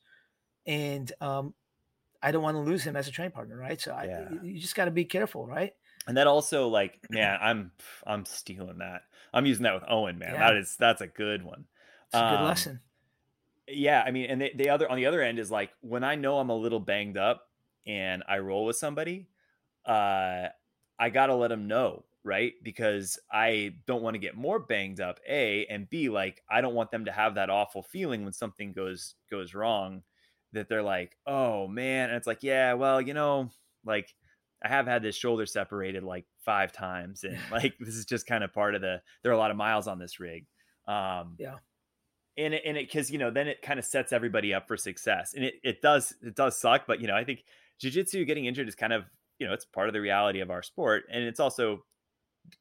[0.66, 1.54] and um,
[2.22, 3.80] I don't want to lose him as a training partner, right?
[3.80, 4.28] So yeah.
[4.30, 5.74] I, you just got to be careful, right?
[6.06, 7.72] And that also, like, man, I'm
[8.06, 9.02] I'm stealing that.
[9.34, 10.34] I'm using that with Owen, man.
[10.34, 10.48] Yeah.
[10.48, 11.64] That is that's a good one.
[12.06, 12.80] It's a good um, lesson.
[13.68, 16.14] Yeah, I mean, and the, the other on the other end is like when I
[16.14, 17.48] know I'm a little banged up
[17.86, 19.26] and I roll with somebody,
[19.84, 20.46] uh,
[20.98, 22.54] I gotta let them know right?
[22.62, 26.74] Because I don't want to get more banged up, A, and B, like I don't
[26.74, 30.02] want them to have that awful feeling when something goes goes wrong
[30.52, 33.50] that they're like, "Oh, man." And it's like, "Yeah, well, you know,
[33.84, 34.14] like
[34.64, 38.44] I have had this shoulder separated like 5 times and like this is just kind
[38.44, 40.46] of part of the there are a lot of miles on this rig."
[40.88, 41.58] Um Yeah.
[42.38, 44.76] And it, and it cuz you know, then it kind of sets everybody up for
[44.76, 45.34] success.
[45.34, 47.44] And it it does it does suck, but you know, I think
[47.80, 49.04] jiu-jitsu getting injured is kind of
[49.38, 51.84] you know it's part of the reality of our sport and it's also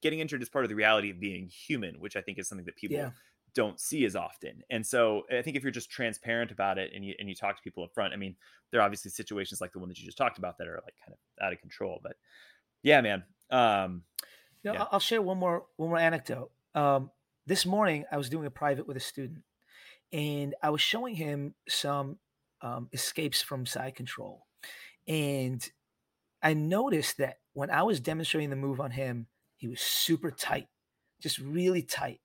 [0.01, 2.65] getting injured is part of the reality of being human, which I think is something
[2.65, 3.11] that people yeah.
[3.53, 4.63] don't see as often.
[4.69, 7.55] And so I think if you're just transparent about it and you and you talk
[7.55, 8.35] to people up front, I mean,
[8.71, 10.95] there are obviously situations like the one that you just talked about that are like
[11.05, 11.99] kind of out of control.
[12.01, 12.13] But
[12.83, 13.23] yeah, man.
[13.49, 14.03] Um
[14.63, 14.85] you know, yeah.
[14.91, 16.51] I'll share one more one more anecdote.
[16.73, 17.11] Um,
[17.45, 19.43] this morning I was doing a private with a student
[20.11, 22.17] and I was showing him some
[22.61, 24.45] um, escapes from side control.
[25.07, 25.67] And
[26.41, 29.27] I noticed that when I was demonstrating the move on him,
[29.65, 30.67] he was super tight,
[31.19, 32.19] just really tight.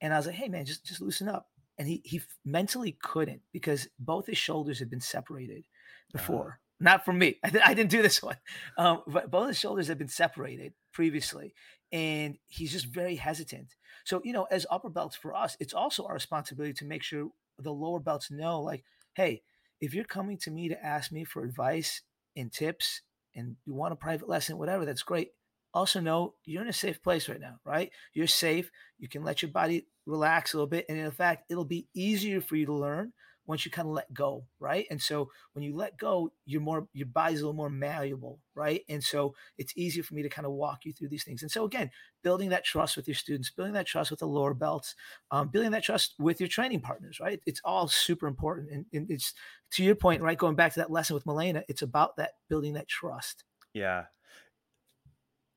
[0.00, 1.48] And I was like, hey, man, just, just loosen up.
[1.76, 6.12] And he, he mentally couldn't because both his shoulders had been separated uh-huh.
[6.12, 6.60] before.
[6.60, 7.40] Uh, Not from me.
[7.44, 8.36] I, I, didn't do this one.
[8.78, 11.52] Um, but both his shoulders had been separated previously.
[11.90, 13.74] And he's just very hesitant.
[14.04, 17.30] So, you know, as upper belts for us, it's also our responsibility to make sure
[17.58, 19.42] the lower belts know, like, hey,
[19.80, 22.02] if you're coming to me to ask me for advice
[22.36, 23.02] and tips
[23.34, 25.30] and you want a private lesson, whatever, that's great
[25.74, 27.90] also know you're in a safe place right now, right?
[28.14, 28.70] You're safe.
[28.98, 30.86] You can let your body relax a little bit.
[30.88, 33.12] And in fact, it'll be easier for you to learn
[33.46, 34.86] once you kind of let go, right?
[34.90, 38.82] And so when you let go, you're more your body's a little more malleable, right?
[38.88, 41.42] And so it's easier for me to kind of walk you through these things.
[41.42, 41.90] And so again,
[42.22, 44.94] building that trust with your students, building that trust with the lower belts,
[45.30, 47.40] um, building that trust with your training partners, right?
[47.44, 48.70] It's all super important.
[48.70, 49.34] And, and it's
[49.72, 50.38] to your point, right?
[50.38, 53.44] Going back to that lesson with Milena, it's about that building that trust.
[53.74, 54.04] Yeah.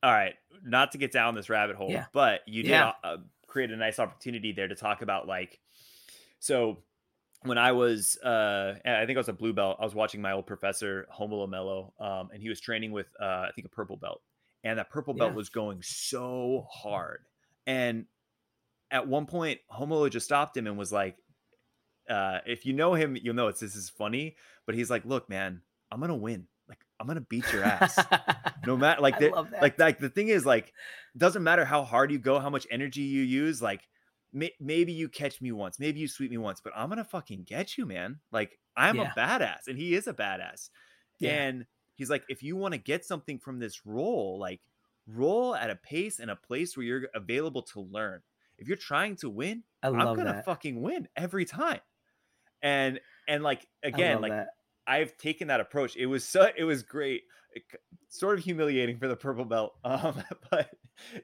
[0.02, 2.06] All right, not to get down this rabbit hole, Yeah.
[2.12, 2.92] but you did Yeah.
[3.02, 5.60] uh, create a nice opportunity there to talk about like,
[6.38, 6.84] so
[7.42, 9.78] when I was, uh, I think I was a blue belt.
[9.80, 13.46] I was watching my old professor Homo Mello, um, and he was training with, uh,
[13.48, 14.22] I think a purple belt,
[14.64, 15.36] and that purple belt Yeah.
[15.36, 17.24] was going so hard.
[17.66, 18.06] And
[18.90, 21.16] at one point, Homo just stopped him and was like,
[22.08, 25.28] uh, "If you know him, you'll know it's this is funny." But he's like, "Look,
[25.28, 26.48] man, I'm gonna win.
[27.00, 27.98] I'm gonna beat your ass."
[28.66, 29.62] no matter like I the, love that.
[29.62, 30.72] like like the thing is like
[31.16, 33.82] doesn't matter how hard you go how much energy you use like
[34.32, 37.42] may, maybe you catch me once maybe you sweep me once but i'm gonna fucking
[37.44, 39.12] get you man like i'm Yeah.
[39.16, 40.68] a badass and he is a badass
[41.18, 41.30] Yeah.
[41.30, 44.60] and he's like if you want to get something from this roll like
[45.06, 48.20] roll at a pace and a place where you're available to learn
[48.58, 50.44] if you're trying to win I i'm gonna that.
[50.44, 51.80] fucking win every time
[52.62, 54.48] and and like again like that.
[54.88, 55.96] I've taken that approach.
[55.96, 57.22] It was so it was great.
[57.54, 57.62] It
[58.08, 60.70] sort of humiliating for the purple belt, um, but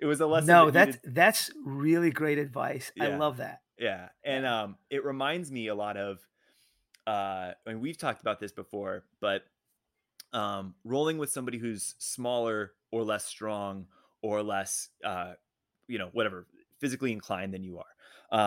[0.01, 0.47] it was a lesson.
[0.49, 2.93] No, that that's needed- that's really great advice.
[3.01, 3.63] I love that.
[3.79, 6.19] yeah, and um, it reminds me a lot of.
[7.07, 9.43] Uh, I mean, we've talked about this before, but
[10.33, 13.87] um, rolling with somebody who's smaller or less strong
[14.23, 15.35] or less, uh,
[15.87, 16.47] you know, whatever,
[16.81, 17.85] physically inclined than you are.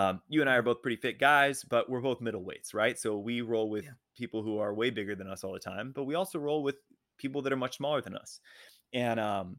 [0.09, 2.97] Um, you and I are both pretty fit guys, but we're both middleweights, right?
[2.97, 3.91] So we roll with Yeah.
[4.17, 6.75] People who are way bigger than us all the time, but we also roll with
[7.17, 8.39] people that are much smaller than us.
[8.93, 9.57] And um,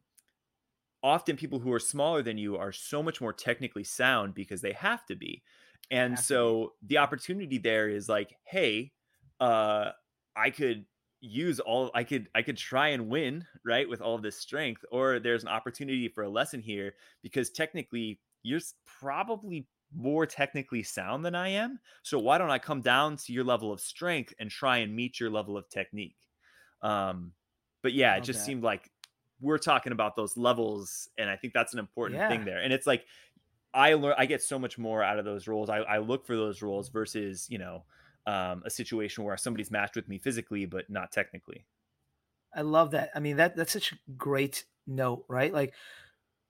[1.03, 4.73] often people who are smaller than you are so much more technically sound because they
[4.73, 5.43] have to be.
[5.91, 8.93] And so the opportunity there is like, hey,
[9.41, 9.91] uh,
[10.37, 10.85] I could
[11.21, 14.85] use all I could I could try and win, right, with all of this strength,
[14.93, 18.61] or there's an opportunity for a lesson here because technically you're
[19.01, 21.79] probably more technically sound than I am.
[22.03, 25.21] So why don't I come down to your level of strength and try and meet
[25.21, 26.17] your level of technique?
[26.83, 27.33] Um,
[27.83, 28.45] but yeah, it just that.
[28.47, 28.91] seemed like
[29.41, 32.61] we're talking about those levels, and I think that's an important thing there.
[32.61, 33.05] And it's like
[33.73, 35.71] I learn I get so much more out of those rolls.
[35.71, 37.85] I, I look for those rolls versus, you know,
[38.27, 41.65] um, a situation where somebody's matched with me physically but not technically.
[42.55, 43.11] I love that.
[43.15, 45.53] I mean, that that's such a great note, right?
[45.53, 45.75] Like,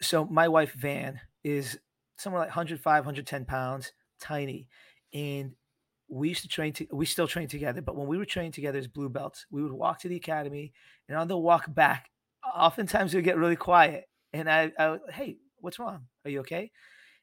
[0.01, 1.79] so my wife Van is
[2.19, 4.69] somewhere like 105, 110 pounds, tiny,
[5.15, 5.53] and
[6.09, 6.73] we used to train.
[6.75, 9.63] To, we still train together, but when we were training together as blue belts, we
[9.63, 10.73] would walk to the academy,
[11.09, 12.11] and on the walk back,
[12.55, 16.07] oftentimes we would get really quiet, and I, I would, hey, what's wrong?
[16.25, 16.71] Are you okay?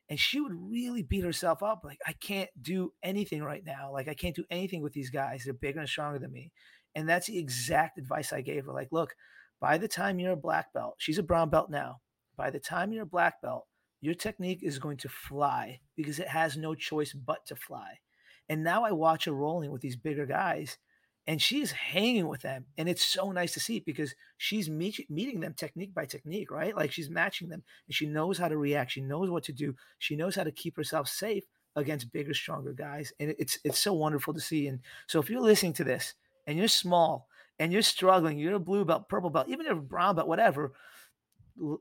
[0.09, 3.91] And she would really beat herself up, like I can't do anything right now.
[3.91, 5.43] Like I can't do anything with these guys.
[5.43, 6.51] They're bigger and stronger than me.
[6.93, 8.71] And that's the exact advice I gave her.
[8.71, 9.15] Like, look,
[9.59, 11.97] by the time you're a black belt, she's a brown belt now.
[12.37, 13.65] By the time you're a black belt,
[14.05, 17.99] your technique is going to fly because it has no choice but to fly.
[18.47, 20.77] And now I watch her rolling with these bigger guys,
[21.25, 22.65] and she's hanging with them.
[22.77, 26.75] And it's so nice to see because she's meet, meeting them technique by technique, right?
[26.75, 28.91] Like she's matching them and she knows how to react.
[28.91, 29.75] She knows what to do.
[29.97, 33.11] She knows how to keep herself safe against bigger, stronger guys.
[33.19, 34.67] And it's it's so wonderful to see.
[34.67, 36.13] And so if you're listening to this
[36.45, 40.15] and you're small and you're struggling, you're a blue belt, purple belt, even a brown
[40.15, 40.73] belt, whatever,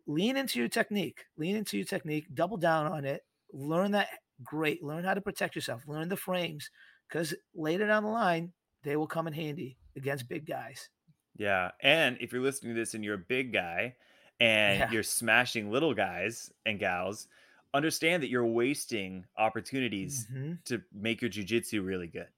[0.06, 1.24] lean into your technique.
[1.36, 4.08] Lean into your technique, double down on it, learn that
[4.42, 6.68] great, learn how to protect yourself, learn the frames,
[7.08, 10.90] because later down the line, they will come in handy against big guys.
[11.36, 11.70] Yeah.
[11.80, 13.96] And if you're listening to this and you're a big guy
[14.40, 14.90] and Yeah.
[14.90, 17.28] you're smashing little guys and gals,
[17.72, 20.62] understand that you're wasting opportunities Mhm.
[20.64, 22.28] to make your jujitsu really good.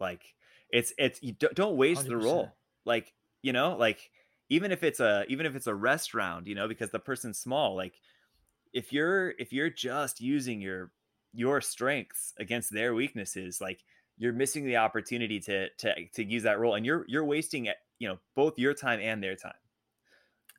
[0.00, 0.34] Like
[0.70, 2.24] it's it's you don't, don't waste the 100%.
[2.24, 2.56] roll.
[2.84, 4.10] Like, you know, like
[4.52, 7.38] even if it's a even if it's a rest round, you know, because the person's
[7.38, 7.94] small, like
[8.74, 10.92] if you're if you're just using your
[11.32, 13.80] your strengths against their weaknesses, like
[14.18, 17.72] you're missing the opportunity to to to use that roll and you're you're wasting eh,
[17.98, 19.54] you know, both your time and their time.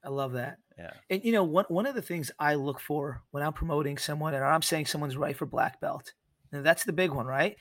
[0.03, 0.57] I love that.
[0.75, 0.93] Yeah.
[1.11, 4.33] And you know, one one of the things I look for when I'm promoting someone
[4.33, 6.13] and I'm saying someone's right for black belt,
[6.51, 7.57] and that's the big one, right?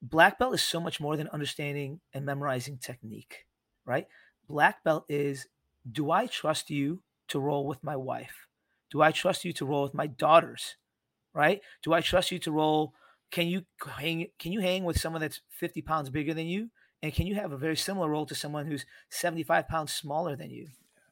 [0.00, 3.44] Black belt is so much more than understanding and memorizing technique,
[3.84, 4.06] right?
[4.50, 5.46] Black belt is
[5.90, 8.48] do I trust you to roll with my wife?
[8.90, 10.74] Do I trust you to roll with my daughters?
[11.32, 11.60] Right?
[11.84, 12.92] Do I trust you to roll?
[13.30, 16.70] Can you hang can you hang with someone that's 50 pounds bigger than you?
[17.00, 20.50] And can you have a very similar roll to someone who's 75 pounds smaller than
[20.50, 20.66] you?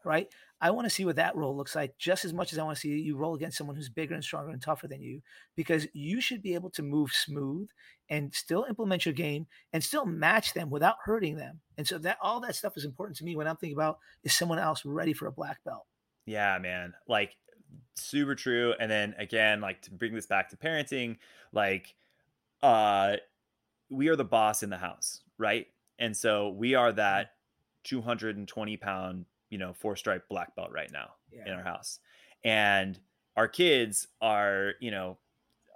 [0.09, 0.27] Right?
[0.61, 2.77] I want to see what that roll looks like just as much as I want
[2.77, 5.21] to see you roll against someone who's bigger and stronger and tougher than you,
[5.55, 7.69] because you should be able to move smooth
[8.09, 11.61] and still implement your game and still match them without hurting them.
[11.77, 14.35] And so that all that stuff is important to me when I'm thinking about is
[14.35, 15.85] someone else ready for a black belt.
[16.25, 16.95] Yeah, man.
[17.07, 17.37] Like
[17.95, 18.75] super true.
[18.81, 21.19] And then again, like to bring this back to parenting,
[21.53, 21.95] like
[22.63, 23.17] uh
[23.91, 25.67] we are the boss in the house, right?
[25.99, 27.33] And so we are that
[27.85, 31.47] 220 pound, you know, four stripe black belt right now yeah.
[31.47, 32.01] in our house.
[32.45, 32.99] And
[33.37, 35.19] our kids are, you know,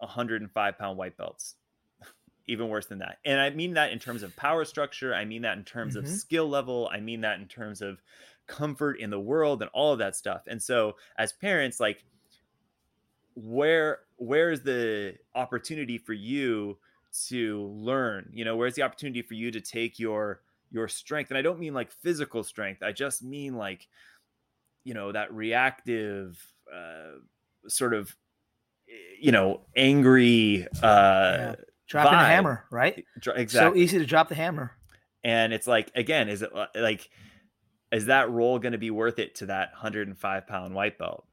[0.00, 1.56] 105 pound white belts,
[2.46, 3.18] even worse than that.
[3.24, 5.14] And I mean that in terms of power structure.
[5.14, 6.06] I mean that in terms mm-hmm.
[6.06, 6.90] of skill level.
[6.92, 7.98] I mean that in terms of
[8.46, 10.42] comfort in the world and all of that stuff.
[10.46, 12.04] And so as parents, like,
[13.34, 16.76] where where is the opportunity for you
[17.28, 20.40] to learn you know where's the opportunity for you to take your
[20.72, 23.86] your strength and i don't mean like physical strength i just mean like
[24.84, 27.18] you know that reactive uh
[27.68, 28.14] sort of
[29.18, 31.54] you know angry uh yeah.
[31.86, 32.26] dropping vibe.
[32.26, 33.04] hammer right?
[33.16, 34.72] Exactly so easy to drop the hammer.
[35.24, 37.08] And it's like again is it like
[37.92, 41.26] is that roll going to be worth it to that 105 pound white belt?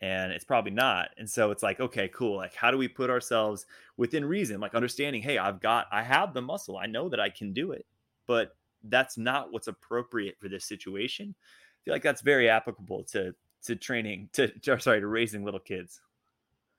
[0.00, 1.10] And it's probably not.
[1.18, 4.60] And so it's like okay cool like how do we put ourselves within reason?
[4.60, 7.72] Like understanding hey i've got i have the muscle i know that i can do
[7.72, 7.86] it
[8.26, 8.56] but
[8.88, 13.76] that's not what's appropriate for this situation i feel like that's very applicable to to
[13.76, 16.00] training to, to sorry to raising little kids.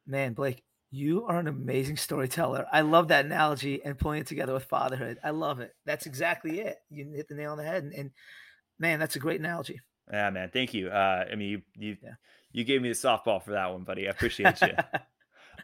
[0.08, 2.68] Man blake you are an amazing storyteller.
[2.72, 5.18] I love that analogy and pulling it together with fatherhood.
[5.22, 5.76] I love it.
[5.86, 6.78] That's exactly it.
[6.90, 8.12] You hit the nail on the head and, and
[8.80, 9.82] man that's a great analogy.
[10.12, 10.90] Yeah man thank you.
[10.90, 12.14] Uh i mean you you yeah.
[12.52, 14.08] you gave me the softball for that one, buddy.
[14.08, 14.70] I appreciate you.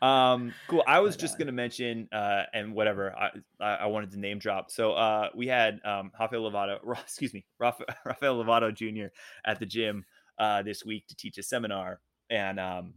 [0.01, 0.83] um, cool.
[0.87, 4.71] I was just gonna mention, uh, and whatever I, I wanted to name drop.
[4.71, 9.11] So uh, we had um, Rafael Lovato, excuse me, Rafael Lovato Jr.
[9.45, 10.05] at the gym
[10.37, 11.99] uh, this week to teach a seminar,
[12.29, 12.93] and um,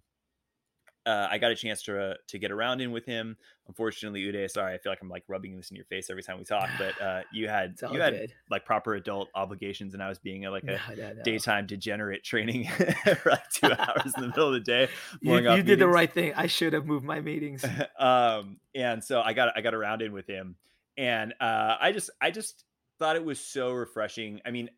[1.06, 3.36] uh, I got a chance to uh, to get around in with him.
[3.68, 6.38] Unfortunately, Uday, sorry, I feel like I'm like rubbing this in your face every time
[6.38, 6.68] we talk.
[6.78, 8.32] But uh, you had you had good.
[8.50, 11.22] like proper adult obligations, and I was being a, like a no, no, no.
[11.22, 14.88] daytime degenerate training for like two hours in the middle of the day.
[15.20, 16.32] You, you did the right thing.
[16.34, 17.64] I should have moved my meetings.
[17.98, 20.56] um, and so I got I got around in with him,
[20.96, 22.64] and uh, I just I just
[22.98, 24.40] thought it was so refreshing.
[24.44, 24.70] I mean,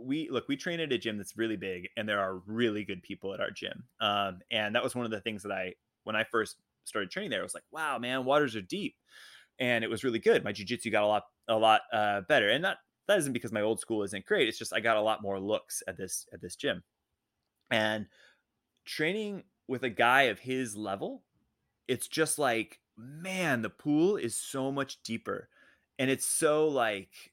[0.00, 3.02] we look we train at a gym that's really big and there are really good
[3.02, 5.72] people at our gym um, and that was one of the things that i
[6.04, 8.96] when i first started training there i was like wow man waters are deep.
[9.58, 10.42] And it was really good.
[10.42, 13.60] My jiu-jitsu got a lot a lot uh, better and that that isn't because my
[13.60, 16.40] old school isn't great it's just i got a lot more looks at this at
[16.40, 16.82] this gym.
[17.70, 18.06] And
[18.86, 21.22] training with a guy of his level
[21.88, 25.48] it's just like man the pool is so much deeper
[25.98, 27.29] and it's so like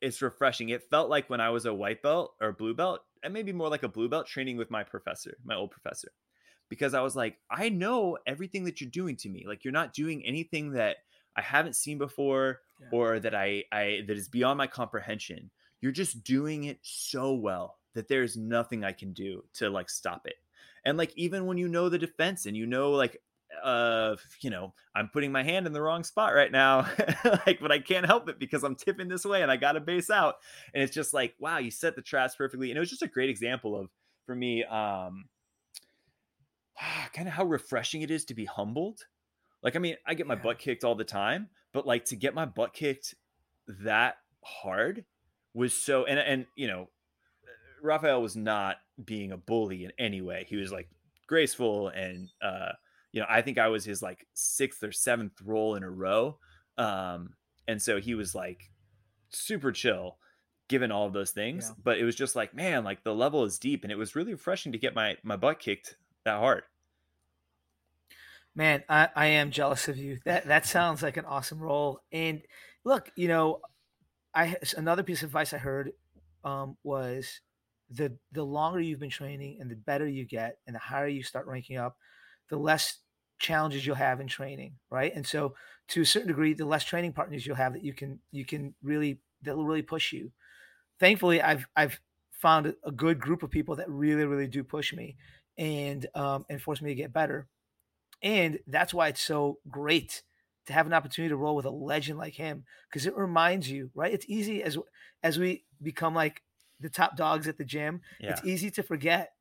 [0.00, 0.70] it's refreshing.
[0.70, 3.68] It felt like when I was a white belt or blue belt, and maybe more
[3.68, 6.12] like a blue belt training with my professor, my old professor.
[6.68, 9.44] Because I was like, I know everything that you're doing to me.
[9.46, 10.98] Like you're not doing anything that
[11.36, 12.88] I haven't seen before yeah.
[12.92, 15.50] or that I I that is beyond my comprehension.
[15.80, 20.26] You're just doing it so well that there's nothing I can do to like stop
[20.26, 20.36] it.
[20.84, 23.20] And like even when you know the defense and you know like
[23.62, 26.88] uh you know i'm putting my hand in the wrong spot right now
[27.46, 29.80] like but i can't help it because i'm tipping this way and i got to
[29.80, 30.36] base out
[30.72, 33.08] and it's just like wow you set the traps perfectly and it was just a
[33.08, 33.88] great example of
[34.26, 35.24] for me um
[37.12, 39.00] kind of how refreshing it is to be humbled
[39.62, 40.42] like i mean i get my yeah.
[40.42, 43.14] butt kicked all the time but like to get my butt kicked
[43.66, 45.04] that hard
[45.54, 46.88] was so and and you know
[47.82, 50.46] rafael was not being a bully in any way.
[50.48, 50.88] He was like
[51.26, 52.72] graceful and uh
[53.12, 56.38] you know, I think I was his like sixth or seventh roll in a row.
[56.78, 57.34] Um,
[57.66, 58.70] and so he was like
[59.30, 60.16] super chill
[60.68, 61.66] given all of those things.
[61.68, 61.74] Yeah.
[61.82, 64.32] But it was just like, man, like the level is deep and it was really
[64.32, 66.62] refreshing to get my my butt kicked that hard.
[68.54, 70.18] Man, I, I am jealous of you.
[70.24, 72.00] That that sounds like an awesome roll.
[72.12, 72.42] And
[72.84, 73.60] look, you know,
[74.34, 75.92] I another piece of advice I heard
[76.44, 77.40] um, was
[77.90, 81.22] the the longer you've been training and the better you get and the higher you
[81.22, 81.96] start ranking up,
[82.50, 82.98] the less
[83.38, 85.12] challenges you'll have in training, right?
[85.14, 85.54] And so
[85.88, 88.74] to a certain degree, the less training partners you'll have that you can you can
[88.82, 90.30] really that will really push you.
[90.98, 91.98] Thankfully, I've I've
[92.32, 95.16] found a good group of people that really really do push me
[95.56, 97.48] and um, and force me to get better.
[98.22, 100.22] And that's why it's so great
[100.66, 103.90] to have an opportunity to roll with a legend like him because it reminds you,
[103.94, 104.12] right?
[104.12, 104.76] It's easy as
[105.22, 106.42] as we become like
[106.78, 108.02] the top dogs at the gym.
[108.20, 108.30] Yeah.
[108.30, 109.32] It's easy to forget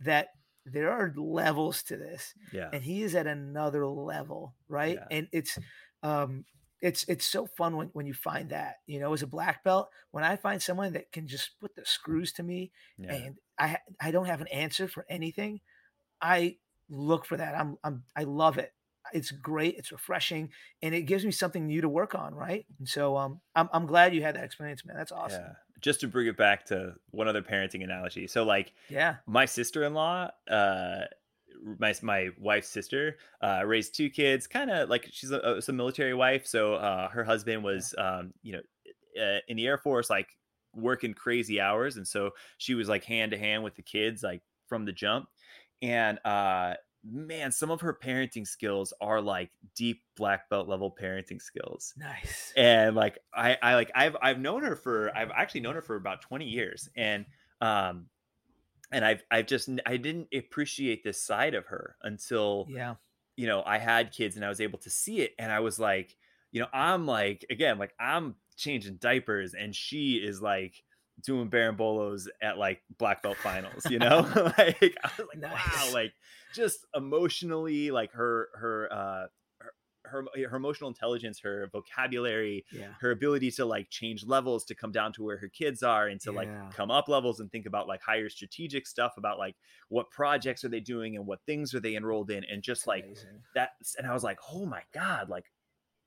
[0.00, 0.28] that
[0.64, 2.34] there are levels to this.
[2.52, 2.70] Yeah.
[2.72, 4.96] And he is at another level, right?
[4.96, 5.16] Yeah.
[5.16, 5.58] And it's
[6.02, 6.44] um
[6.80, 9.88] it's it's so fun when, when you find that you know as a black belt
[10.10, 13.12] when i find someone that can just put the screws to me Yeah.
[13.14, 15.60] and i i don't have an answer for anything
[16.20, 16.56] i
[16.90, 18.72] look for that i'm i'm i love it
[19.12, 20.48] it's great it's refreshing
[20.82, 23.86] and it gives me something new to work on right and so um i'm, I'm
[23.86, 25.52] glad you had that experience man that's awesome Yeah.
[25.80, 28.28] Just to bring it back to one other parenting analogy.
[28.28, 31.00] So like yeah my sister-in-law uh
[31.78, 35.76] my my wife's sister uh raised two kids kind of like she's a, a, some
[35.76, 38.60] military wife so uh her husband was um you know
[39.22, 40.28] uh, in the air force like
[40.74, 44.42] working crazy hours and so she was like hand to hand with the kids like
[44.68, 45.28] from the jump
[45.82, 46.74] and uh
[47.04, 51.94] man some of her parenting skills are like deep black belt level parenting skills.
[51.96, 52.52] Nice.
[52.56, 55.96] And like I, I like I've I've known her for I've actually known her for
[55.96, 56.88] about 20 years.
[56.96, 57.26] And
[57.60, 58.06] um
[58.92, 62.94] and I've I've just I didn't appreciate this side of her until yeah.
[63.36, 65.32] you know I had kids and I was able to see it.
[65.38, 66.16] And I was like
[66.52, 70.84] you know I'm like again like I'm changing diapers and she is like
[71.24, 74.20] doing berimbolos at like black belt finals you know
[74.58, 76.12] like I was like wow like
[76.54, 79.26] just emotionally like her her uh
[79.60, 84.74] her, her her emotional intelligence her vocabulary yeah her ability to like change levels to
[84.74, 86.36] come down to where her kids are and to Yeah.
[86.38, 89.54] like come up levels and think about like higher strategic stuff about like
[89.90, 93.04] what projects are they doing and what things are they enrolled in and just like
[93.04, 93.42] Amazing.
[93.54, 95.44] that and i was like oh my god like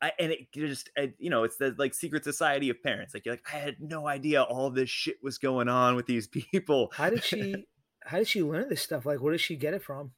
[0.02, 3.26] I, and it just I, you know it's the like secret society of parents like
[3.26, 6.92] you're like i had no idea all this shit was going on with these people.
[6.94, 7.66] How did she
[8.04, 9.06] how did she learn this stuff?
[9.06, 10.12] Like where did she get it from?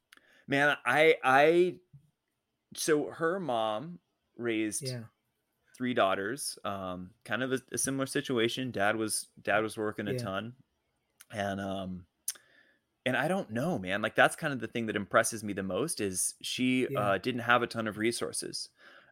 [0.47, 1.75] Man i i
[2.75, 3.99] so her mom
[4.37, 5.01] raised yeah.
[5.75, 8.71] three daughters um kind of a, a similar situation.
[8.71, 10.17] Dad was dad was working a Yeah.
[10.17, 10.53] ton.
[11.31, 12.05] And um
[13.05, 15.63] and i don't know man like that's kind of the thing that impresses me the
[15.63, 16.99] most is she Yeah.
[16.99, 18.69] uh didn't have a ton of resources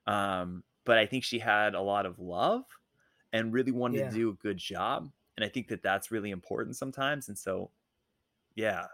[0.07, 2.63] um but i think she had a lot of love
[3.33, 4.09] and really wanted Yeah.
[4.09, 7.71] to do a good job and i think that that's really important sometimes and so
[8.55, 8.85] yeah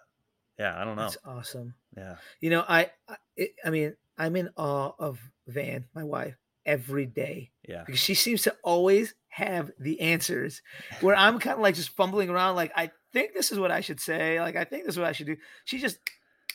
[0.58, 4.36] yeah i don't know that's awesome yeah You know, I, I, it, I mean, I'm
[4.36, 6.36] in awe of Van, my wife,
[6.66, 10.62] every day yeah because she seems to always have the answers.
[11.02, 13.82] Where I'm kind of like just fumbling around, like I think this is what I
[13.82, 15.38] should say, like I think this is what I should do.
[15.66, 16.00] She just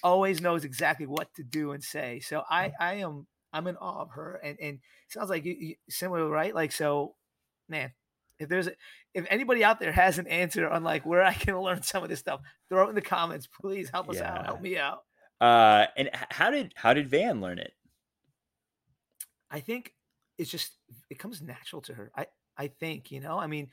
[0.02, 2.20] always knows exactly what to do and say.
[2.20, 4.78] So I, I am, I'm in awe of her, and and
[5.08, 6.54] sounds like you, you similar, right?
[6.54, 7.14] Like so,
[7.68, 7.92] man.
[8.38, 8.72] If there's a,
[9.14, 12.10] if anybody out there has an answer on like where I can learn some of
[12.10, 13.46] this stuff, throw it in the comments.
[13.46, 14.44] Please help us out.
[14.44, 15.04] Help me out.
[15.40, 17.72] uh and how did how did van learn it
[19.50, 19.94] I think
[20.38, 20.72] it's just
[21.10, 22.10] it comes natural to her.
[22.14, 22.26] I
[22.58, 23.38] I think you know.
[23.38, 23.70] I mean,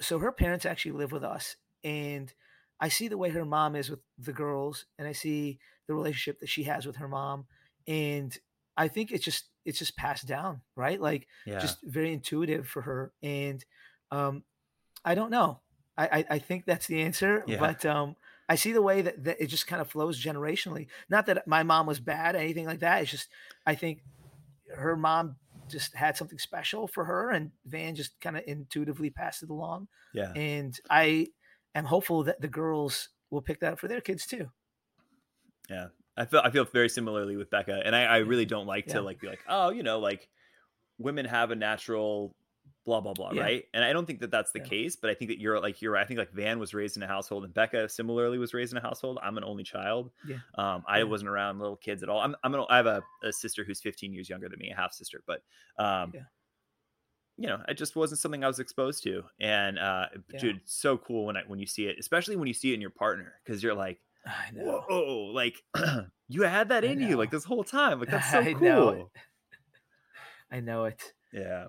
[0.00, 2.32] so her parents actually live with us, and
[2.80, 6.40] I see the way her mom is with the girls, and I see the relationship
[6.40, 7.46] that she has with her mom,
[7.86, 8.36] and
[8.76, 11.00] I think it's just it's just passed down, right?
[11.00, 13.64] Like yeah just very intuitive for her, and
[14.10, 14.42] um,
[15.04, 15.60] I don't know.
[15.96, 17.58] I, I I think that's the answer, Yeah.
[17.60, 18.16] but um,
[18.48, 20.88] I see the way that, that it just kind of flows generationally.
[21.08, 23.02] Not that my mom was bad, or anything like that.
[23.02, 23.28] It's just
[23.64, 24.02] I think
[24.76, 25.36] her mom
[25.68, 29.88] just had something special for her, and Van just kind of intuitively passed it along.
[30.12, 31.28] yeah And I
[31.74, 34.50] am hopeful that the girls will pick that up for their kids too.
[35.70, 35.88] Yeah.
[36.16, 38.94] I feel I feel very similarly with Becca, and I, I really don't like Yeah.
[38.94, 40.28] to like be like, oh, you know, like
[40.98, 42.36] women have a natural
[42.84, 43.42] blah blah blah, Yeah.
[43.42, 43.64] right?
[43.72, 44.66] And I don't think that that's the Yeah.
[44.66, 45.92] case, but I think that you're like you're.
[45.92, 46.02] right.
[46.04, 48.78] I think like Van was raised in a household, and Becca similarly was raised in
[48.78, 49.18] a household.
[49.22, 50.10] I'm an only child.
[50.26, 50.36] Yeah.
[50.56, 52.20] Um, I wasn't around little kids at all.
[52.20, 54.76] I'm I'm an, I have a, a sister who's 15 years younger than me, a
[54.76, 55.42] half sister, but
[55.78, 56.20] um, Yeah.
[57.38, 60.06] you know, it just wasn't something I was exposed to, and uh,
[60.38, 62.80] dude, so cool when I when you see it, especially when you see it in
[62.80, 64.00] your partner, because you're like.
[64.54, 65.62] Whoa like
[66.28, 68.92] you had that I in you like this whole time like that's so I know
[68.92, 69.12] cool
[70.50, 71.12] I know it.
[71.32, 71.66] yeah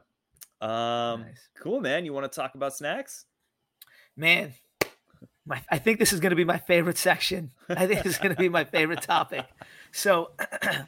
[0.61, 1.49] um Nice.
[1.59, 3.25] cool man you want to talk about snacks
[4.17, 4.53] Man,
[5.45, 7.51] my I think this is going to be my favorite section.
[7.67, 9.45] I think this is going to be my favorite topic.
[9.91, 10.31] So,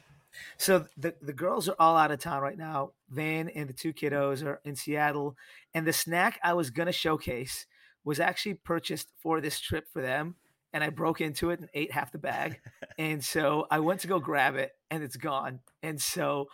[0.56, 2.92] so the the girls are all out of town right now.
[3.10, 5.36] Van and the two kiddos are in Seattle,
[5.74, 7.66] and the snack I was going to showcase
[8.02, 10.36] was actually purchased for this trip for them.
[10.72, 12.60] And I broke into it and ate half the bag.
[13.00, 15.60] And so I went to go grab it, and it's gone.
[15.84, 16.48] And so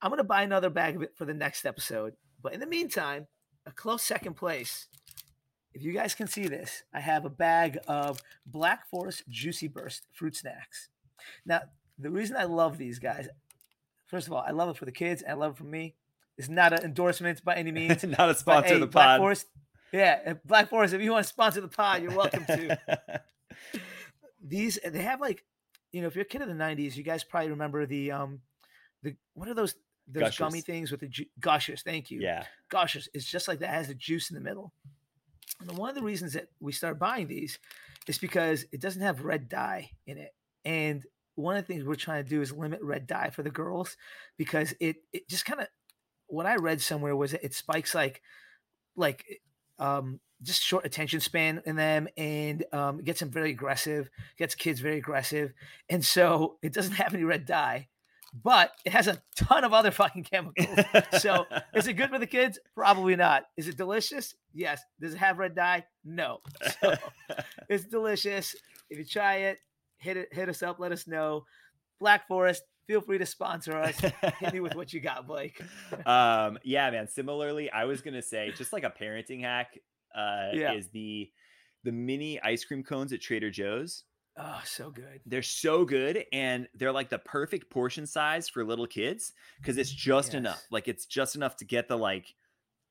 [0.00, 2.14] I'm going to buy another bag of it for the next episode.
[2.42, 3.26] But in the meantime,
[3.66, 4.88] a close second place
[5.76, 10.06] if you guys can see this, I have a bag of Black Forest Juicy Burst
[10.14, 10.88] fruit snacks.
[11.44, 11.60] Now,
[11.98, 13.28] the reason I love these guys,
[14.06, 15.20] first of all, I love it for the kids.
[15.20, 15.94] And I love it for me.
[16.38, 18.02] It's not an endorsement by any means.
[18.04, 19.46] not a but, sponsor hey, of the Black pod Forest,
[19.92, 20.94] yeah, Black Forest.
[20.94, 23.22] If you want to sponsor the pod, you're welcome to.
[24.42, 25.44] these they have like,
[25.92, 28.40] you know, if you're a kid of the '90s, you guys probably remember the um,
[29.02, 29.74] the what are those
[30.08, 30.38] those Gushers.
[30.38, 31.82] gummy things with the ju- gushers.
[31.82, 32.20] Thank you.
[32.20, 32.44] Yeah.
[32.68, 33.08] Gushers.
[33.12, 33.70] It's just like that.
[33.70, 34.72] It has the juice in the middle.
[35.60, 37.58] And one of the reasons that we start buying these
[38.06, 40.34] is because it doesn't have red dye in it.
[40.64, 41.04] And
[41.34, 43.96] one of the things we're trying to do is limit red dye for the girls
[44.36, 45.66] because it it just kind of
[46.28, 48.22] what I read somewhere was it spikes like
[48.96, 49.40] like
[49.78, 54.80] um just short attention span in them and um gets them very aggressive, gets kids
[54.80, 55.52] very aggressive.
[55.88, 57.88] And so it doesn't have any red dye,
[58.44, 60.78] but it has a ton of other fucking chemicals.
[61.20, 62.58] So is it good for the kids?
[62.74, 63.44] Probably not.
[63.56, 64.34] Is it delicious?
[64.52, 64.80] Yes.
[65.00, 65.84] Does it have red dye?
[66.04, 66.40] No.
[66.82, 66.94] So
[67.68, 68.54] it's delicious.
[68.90, 69.58] If you try it,
[69.98, 71.44] hit it, hit us up, let us know.
[71.98, 73.98] Black Forest, feel free to sponsor us.
[73.98, 75.60] Hit me with what you got, Blake.
[76.04, 77.08] um, yeah, man.
[77.08, 79.78] Similarly, I was gonna say just like a parenting hack
[80.16, 80.72] uh, Yeah.
[80.72, 81.30] is the
[81.84, 84.04] the mini ice cream cones at Trader Joe's.
[84.38, 85.20] Oh, so good.
[85.24, 89.90] They're so good, and they're like the perfect portion size for little kids because it's
[89.90, 90.62] just enough.
[90.70, 92.34] Like it's just enough to get the like.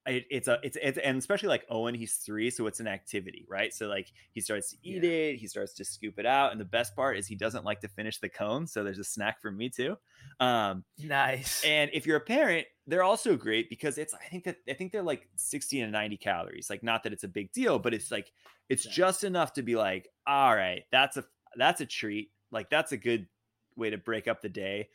[0.07, 3.45] It, it's a it's it's and especially like Owen, he's three, so it's an activity,
[3.49, 3.73] right?
[3.73, 5.03] So like he starts to eat Yeah.
[5.03, 7.79] it, he starts to scoop it out, and the best part is he doesn't like
[7.81, 9.97] to finish the cone, so there's a snack for me too.
[10.39, 11.63] Um, Nice.
[11.63, 14.91] and if you're a parent, they're also great because it's I think that I think
[14.91, 16.69] they're like 60 and 90 calories.
[16.69, 18.31] Like not that it's a big deal, but it's like
[18.69, 18.91] it's Yeah.
[18.95, 21.25] just enough to be like, all right, that's a
[21.55, 22.31] that's a treat.
[22.51, 23.27] Like that's a good
[23.75, 24.89] way to break up the day.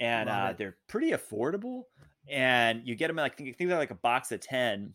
[0.00, 1.84] And uh, they're pretty affordable.
[2.30, 4.94] And you get them like think, think they're like a box of 10.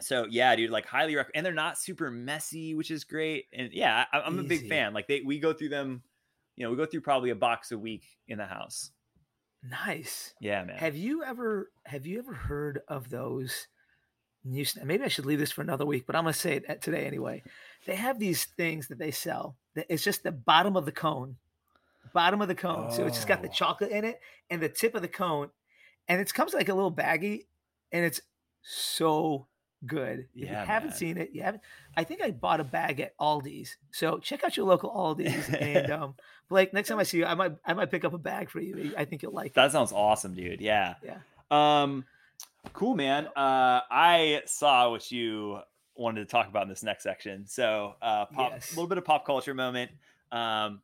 [0.00, 1.36] So yeah, dude, like highly recommend.
[1.36, 3.46] And they're not super messy, which is great.
[3.52, 4.94] And yeah, I, I'm a big fan.
[4.94, 6.02] Like they we go through them,
[6.56, 8.92] you know, we go through probably a box a week in the house.
[9.62, 10.34] nice.
[10.40, 10.76] Yeah, man.
[10.78, 13.66] Have you ever have you ever heard of those
[14.44, 17.04] new maybe I should leave this for another week, but I'm gonna say it today
[17.06, 17.42] anyway.
[17.86, 21.36] They have these things that they sell that it's just the bottom of the cone.
[22.14, 22.90] Bottom of the cone.
[22.90, 23.52] So it's just got the Oh.
[23.52, 25.50] chocolate in it and the tip of the cone.
[26.08, 27.46] And it comes like a little baggy,
[27.92, 28.20] and it's
[28.62, 29.46] so
[29.86, 30.20] good.
[30.34, 30.98] If Yeah, you haven't man.
[30.98, 31.62] seen it, you haven't
[31.96, 33.76] I think I bought a bag at Aldi's.
[33.92, 36.14] So check out your local Aldi's and um
[36.50, 38.60] Blake, next time I see you, I might I might pick up a bag for
[38.60, 38.92] you.
[38.98, 39.54] I think you'll like it.
[39.54, 40.60] That sounds awesome, dude.
[40.60, 40.96] Yeah.
[41.02, 41.18] Yeah.
[41.50, 42.04] Um,
[42.74, 43.26] cool, man.
[43.28, 45.60] Uh, I saw what you
[45.94, 47.46] wanted to talk about in this next section.
[47.46, 48.72] So, uh, pop, Yes.
[48.72, 49.90] a little bit of pop culture moment.
[50.32, 50.82] Um,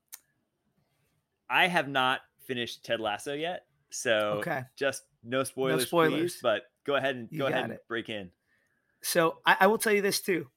[1.51, 4.63] I have not finished Ted Lasso yet, so Okay.
[4.77, 6.33] just no spoilers, no spoilers.
[6.35, 6.39] please.
[6.43, 7.85] But go ahead and You go ahead and it.
[7.89, 8.31] break in.
[9.03, 10.49] So I, I will tell you this too.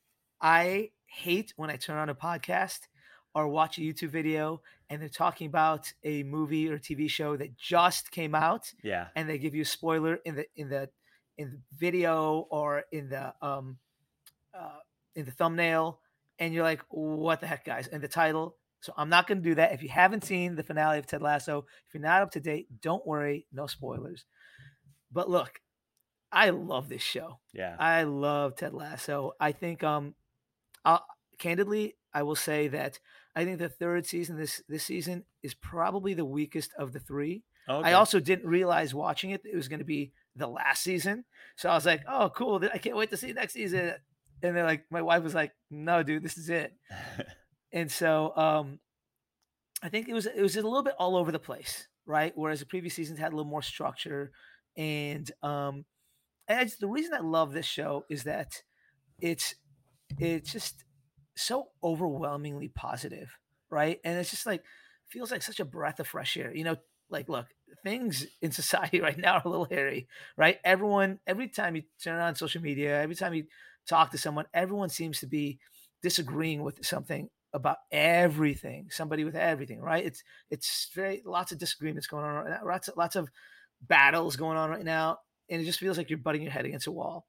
[0.41, 2.79] I hate when I turn on a podcast
[3.35, 7.55] or watch a YouTube video and they're talking about a movie or TV show that
[7.57, 10.89] just came out Yeah, and they give you a spoiler in the in the
[11.37, 13.77] in the video or in the um
[14.57, 14.79] uh,
[15.15, 15.99] in the thumbnail
[16.39, 19.49] and you're like what the heck guys and the title so i'm not going to
[19.49, 22.31] do that if you haven't seen the finale of ted lasso if you're not up
[22.31, 24.25] to date don't worry no spoilers
[25.11, 25.59] but look
[26.31, 29.33] i love this show yeah, I love Ted Lasso.
[29.39, 30.13] I think, um,
[30.85, 31.05] I'll,
[31.39, 32.99] candidly, I will say that
[33.35, 37.43] I think the third season this this season is probably the weakest of the three.
[37.67, 37.89] okay.
[37.89, 41.25] I also didn't realize watching it that it was going to be the last season,
[41.55, 42.63] so I was like, "Oh, cool!
[42.73, 43.93] I can't wait to see next season."
[44.41, 46.73] And then, like, my wife was like, "No, dude, this is it."
[47.71, 48.79] And so, um,
[49.81, 52.33] I think it was it was a little bit all over the place, right?
[52.35, 54.31] Whereas the previous seasons had a little more structure,
[54.75, 55.85] and um,
[56.47, 58.63] and it's, the reason I love this show is that
[59.19, 59.55] it's
[60.19, 60.85] it's just
[61.37, 63.29] so overwhelmingly positive,
[63.69, 63.99] right?
[64.03, 64.63] And it's just like
[65.09, 66.53] feels like such a breath of fresh air.
[66.55, 66.77] You know,
[67.09, 67.47] like look,
[67.83, 70.07] things in society right now are a little hairy,
[70.37, 70.59] right?
[70.63, 73.45] Everyone, every time you turn on social media, every time you
[73.87, 75.59] talk to someone, everyone seems to be
[76.03, 78.87] disagreeing with something about everything.
[78.89, 80.05] Somebody with everything, right?
[80.05, 83.29] It's it's very lots of disagreements going on right now, lots of, lots of
[83.81, 85.19] battles going on right now,
[85.49, 87.25] and it just feels like you're butting your head against a wall.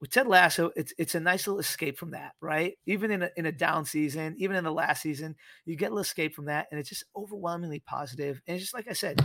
[0.00, 2.74] With Ted Lasso, it's it's a nice little escape from that, right?
[2.86, 5.90] Even in a, in a down season, even in the last season, you get a
[5.90, 8.42] little escape from that, and it's just overwhelmingly positive.
[8.46, 9.24] And it's just like I said,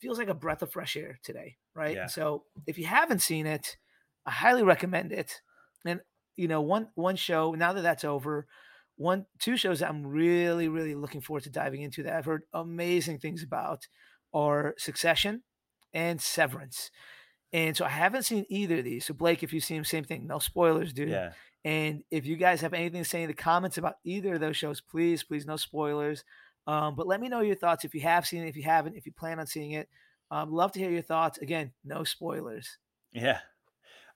[0.00, 1.96] feels like a breath of fresh air today, right?
[1.96, 2.06] Yeah.
[2.06, 3.76] So if you haven't seen it,
[4.24, 5.40] I highly recommend it.
[5.84, 6.00] And
[6.36, 8.46] you know, one one show now that that's over,
[8.96, 12.42] one two shows that I'm really really looking forward to diving into that I've heard
[12.52, 13.86] amazing things about
[14.32, 15.42] are Succession
[15.94, 16.90] and Severance.
[17.52, 19.06] And so I haven't seen either of these.
[19.06, 20.26] So Blake, if you see them, same thing.
[20.26, 21.10] No spoilers, dude.
[21.10, 21.32] yeah.
[21.64, 24.56] And if you guys have anything to say in the comments about either of those
[24.56, 26.22] shows, please, please, no spoilers.
[26.66, 28.96] Um, but let me know your thoughts if you have seen it, if you haven't,
[28.96, 29.88] if you plan on seeing it.
[30.30, 31.38] Um, love to hear your thoughts.
[31.38, 32.78] Again, no spoilers.
[33.12, 33.40] Yeah.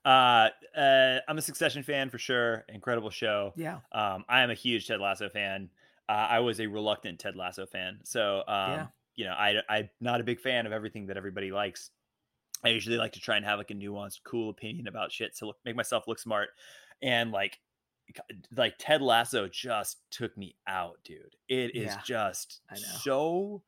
[0.03, 2.65] Uh, uh, I'm a Succession fan for sure.
[2.69, 3.53] Incredible show.
[3.55, 3.79] Yeah.
[3.91, 5.69] Um, I am a huge Ted Lasso fan.
[6.09, 8.87] Uh, I was a reluctant Ted Lasso fan, so um, Yeah.
[9.15, 11.91] you know, I I'm not a big fan of everything that everybody likes.
[12.63, 15.47] I usually like to try and have like a nuanced, cool opinion about shit to
[15.47, 16.49] look, make myself look smart.
[17.01, 17.59] And like,
[18.55, 21.35] like Ted Lasso just took me out, dude.
[21.47, 22.61] It is Yeah, just
[23.03, 23.61] so.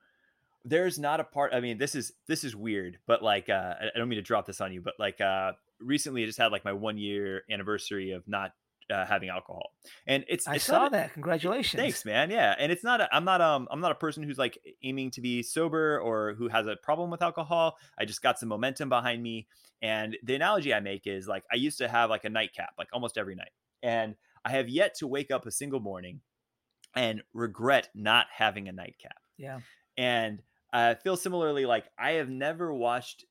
[0.66, 1.54] There's not a part.
[1.54, 4.22] I mean, this is this is weird, but like, uh, I I don't mean to
[4.24, 7.44] drop this on you, but like, uh, recently I just had like my one year
[7.50, 8.52] anniversary of not
[8.92, 9.72] uh, having alcohol,
[10.08, 11.14] and it's I it's saw that.
[11.14, 11.80] Congratulations.
[11.80, 12.30] Thanks, man.
[12.30, 13.02] Yeah, and it's not.
[13.02, 13.42] A, I'm not.
[13.42, 16.76] Um, I'm not a person who's like aiming to be sober or who has a
[16.76, 17.78] problem with alcohol.
[17.98, 19.48] I just got some momentum behind me,
[19.82, 22.90] and the analogy I make is like I used to have like a nightcap, like
[22.94, 23.52] almost every night,
[23.82, 24.16] and
[24.46, 26.22] I have yet to wake up a single morning
[26.96, 29.18] and regret not having a nightcap.
[29.38, 29.60] Yeah.
[29.98, 33.26] And I feel similarly like I have never watched.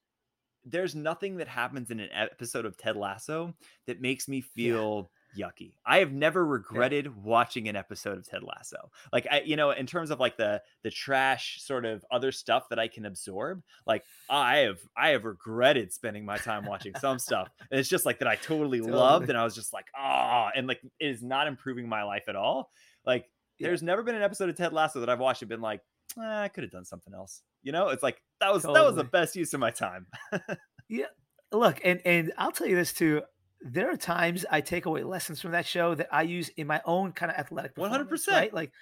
[0.64, 3.54] There's nothing that happens in an episode of Ted Lasso
[3.86, 5.72] that makes me feel yucky.
[5.86, 8.90] I have never regretted watching an episode of Ted Lasso.
[9.12, 12.68] Like I, you know, in terms of like the the trash sort of other stuff
[12.68, 17.18] that I can absorb, like I have I have regretted spending my time watching some
[17.18, 17.48] stuff.
[17.70, 18.96] And it's just like that I totally, Totally.
[18.98, 22.24] loved and I was just like, ah, and like it is not improving my life
[22.28, 22.70] at all.
[23.06, 23.26] Like
[23.58, 23.68] Yeah.
[23.68, 25.80] there's never been an episode of Ted Lasso that I've watched and been like,
[26.18, 27.42] "Ah, I could have done something else.
[27.62, 30.06] You know, it's like that was that was the best use of my time.
[30.88, 31.06] Yeah.
[31.52, 33.22] Look, and and I'll tell you this too.
[33.62, 36.82] There are times I take away lessons from that show that I use in my
[36.84, 37.76] own kind of athletic.
[37.76, 38.28] 100%.
[38.28, 38.52] right?
[38.52, 38.72] Like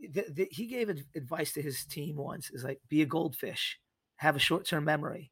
[0.00, 3.78] the, the, he gave advice to his team once: is like be a goldfish,
[4.16, 5.30] have a short term memory,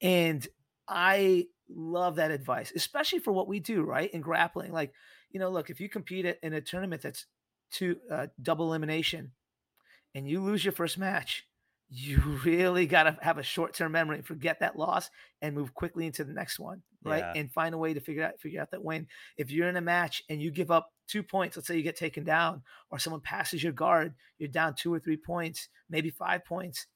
[0.00, 0.46] and
[0.86, 4.10] I love that advice, especially for what we do, right?
[4.10, 4.92] In grappling, like
[5.30, 7.26] you know, look, if you compete in a tournament that's
[7.70, 9.32] two uh, double elimination,
[10.18, 11.46] and you lose your first match,
[11.88, 15.10] you really got to have a short term memory and forget that loss
[15.40, 17.20] and move quickly into the next one, right?
[17.20, 17.32] Yeah.
[17.36, 19.06] And find a way to figure out figure out that win.
[19.36, 21.96] If you're in a match and you give up two points, let's say you get
[21.96, 26.44] taken down, or someone passes your guard, you're down two or three points, maybe five
[26.44, 26.86] points.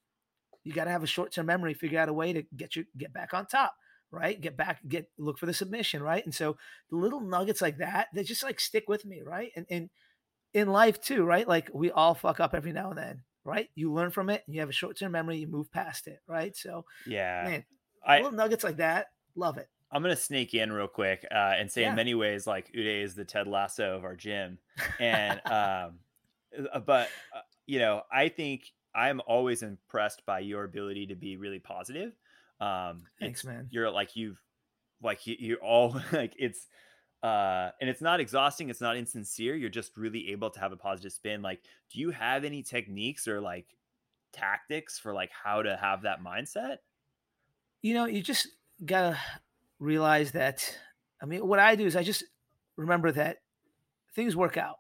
[0.64, 2.84] You got to have a short term memory, figure out a way to get you
[2.98, 3.74] get back on top,
[4.10, 4.40] right?
[4.40, 6.24] Get back, get look for the submission, right?
[6.24, 6.56] And so
[6.90, 9.52] the little nuggets like that, they just like stick with me, right?
[9.54, 9.90] And and
[10.54, 11.46] in life too, right?
[11.46, 13.68] Like we all fuck up every now and then, right?
[13.74, 16.56] You learn from it, you have a short term memory, you move past it, right?
[16.56, 17.44] So Yeah.
[17.44, 17.64] man,
[18.06, 19.68] I, little nuggets like that, love it.
[19.90, 21.90] I'm gonna sneak in real quick uh, and say Yeah.
[21.90, 24.58] in many ways, like Uday is the Ted Lasso of our gym,
[24.98, 25.98] and um,
[26.72, 31.36] uh, but uh, you know, I think I'm always impressed by your ability to be
[31.36, 32.12] really positive.
[32.60, 33.68] Um, Thanks, man.
[33.70, 34.40] You're like you've
[35.02, 36.66] like you, you're all like it's
[37.22, 40.76] uh and it's not exhausting it's not insincere you're just really able to have a
[40.76, 43.76] positive spin like do you have any techniques or like
[44.32, 46.78] tactics for like how to have that mindset
[47.82, 48.48] You know, you just
[48.84, 49.18] gotta
[49.78, 50.78] realize that.
[51.20, 52.24] I mean, what I do is I just
[52.76, 53.38] remember that
[54.14, 54.78] things work out,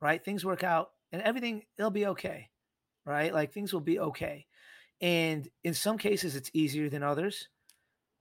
[0.00, 0.24] right?
[0.24, 2.50] Things work out, and everything it'll be okay,
[3.04, 3.32] right?
[3.34, 4.46] Like things will be okay.
[5.00, 7.48] And in some cases, it's easier than others.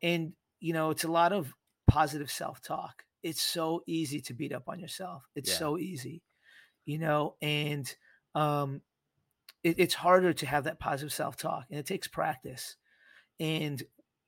[0.03, 1.53] And you know, it's a lot of
[1.87, 3.04] positive self-talk.
[3.25, 5.23] It's so easy to beat up on yourself.
[5.35, 5.57] It's Yeah.
[5.57, 6.21] so easy,
[6.85, 7.93] you know, and
[8.35, 8.81] um,
[9.63, 12.75] it, it's harder to have that positive self-talk, and it takes practice.
[13.39, 13.81] And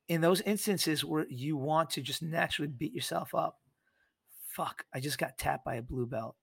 [0.08, 3.60] in those instances where you want to just naturally beat yourself up,
[4.48, 6.36] fuck, I just got tapped by a blue belt.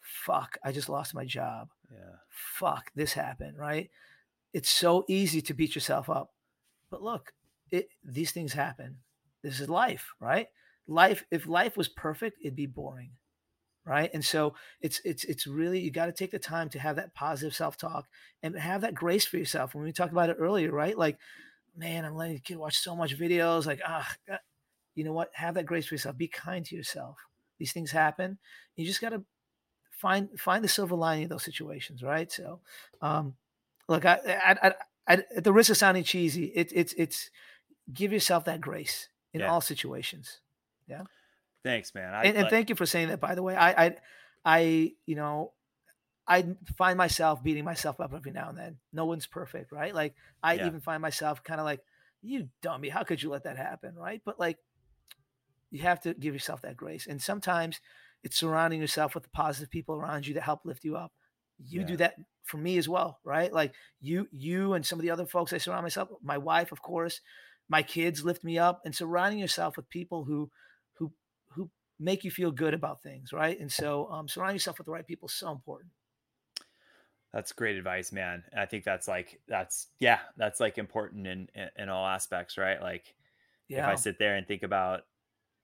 [0.00, 1.68] Fuck, I just lost my job.
[1.88, 3.90] yeah Fuck, this happened, right?
[4.52, 6.32] It's so easy to beat yourself up.
[6.90, 7.32] But look,
[7.70, 8.98] it these things happen.
[9.42, 10.48] This is life, right?
[10.86, 13.12] Life if life was perfect, it'd be boring.
[13.84, 14.10] Right?
[14.14, 17.14] And so it's it's it's really you got to take the time to have that
[17.14, 18.06] positive self-talk
[18.42, 19.74] and have that grace for yourself.
[19.74, 20.96] When we talked about it earlier, right?
[20.96, 21.18] Like
[21.76, 23.66] man, I'm letting the kid watch so much videos.
[23.66, 24.38] Like, ah, God.
[24.94, 25.30] you know what?
[25.34, 26.16] Have that grace for yourself.
[26.16, 27.16] Be kind to yourself.
[27.58, 28.38] These things happen.
[28.76, 29.24] You just got to
[29.90, 32.30] find find the silver lining in those situations, right?
[32.30, 32.60] So,
[33.00, 33.34] um,
[33.88, 34.74] look, I, I, I,
[35.08, 37.30] I, at the risk of sounding cheesy, it, it's it's
[37.92, 39.50] give yourself that grace in Yeah.
[39.50, 40.40] all situations.
[41.64, 43.20] Thanks man I, And, and like- thank you for saying that.
[43.20, 43.96] By the way, I, I,
[44.44, 45.52] I, you know.
[46.24, 46.46] I
[46.78, 48.76] find myself beating myself up every now and then.
[48.92, 49.92] No one's perfect, right?
[49.92, 50.68] Like I Yeah.
[50.68, 51.80] even find myself kind of like,
[52.22, 54.22] you dummy, how could you let that happen, right?
[54.24, 54.56] But like,
[55.72, 57.80] you have to give yourself that grace, and sometimes
[58.22, 61.12] it's surrounding yourself with the positive people around you that help lift you up.
[61.58, 61.86] You Yeah.
[61.86, 62.14] do that
[62.44, 63.52] for me as well, right?
[63.52, 66.08] Like you, you, and some of the other folks I surround myself.
[66.22, 67.20] My wife, of course,
[67.68, 70.52] my kids lift me up, and surrounding yourself with people who
[72.02, 73.58] make you feel good about things, right?
[73.58, 75.92] And so, um, surrounding yourself with the right people is so important.
[77.32, 78.44] That's great advice, man.
[78.54, 82.80] I think that's like that's yeah, that's like important in in, in all aspects, right?
[82.80, 83.14] Like
[83.68, 83.78] yeah.
[83.78, 85.02] if I sit there and think about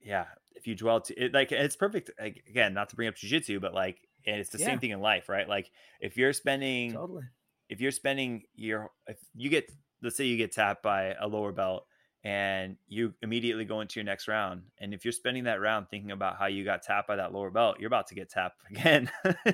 [0.00, 0.26] yeah,
[0.56, 2.10] if you dwell to it, like it's perfect.
[2.20, 4.66] Like, again, not to bring up jujitsu, but like and it's the Yeah.
[4.66, 5.48] same thing in life, right?
[5.48, 5.70] Like
[6.00, 7.24] if you're spending totally.
[7.68, 9.70] if you're spending your if you get
[10.02, 11.86] let's say you get tapped by a lower belt
[12.24, 14.62] and you immediately go into your next round.
[14.78, 17.50] And if you're spending that round thinking about how you got tapped by that lower
[17.50, 19.10] belt, you're about to get tapped again,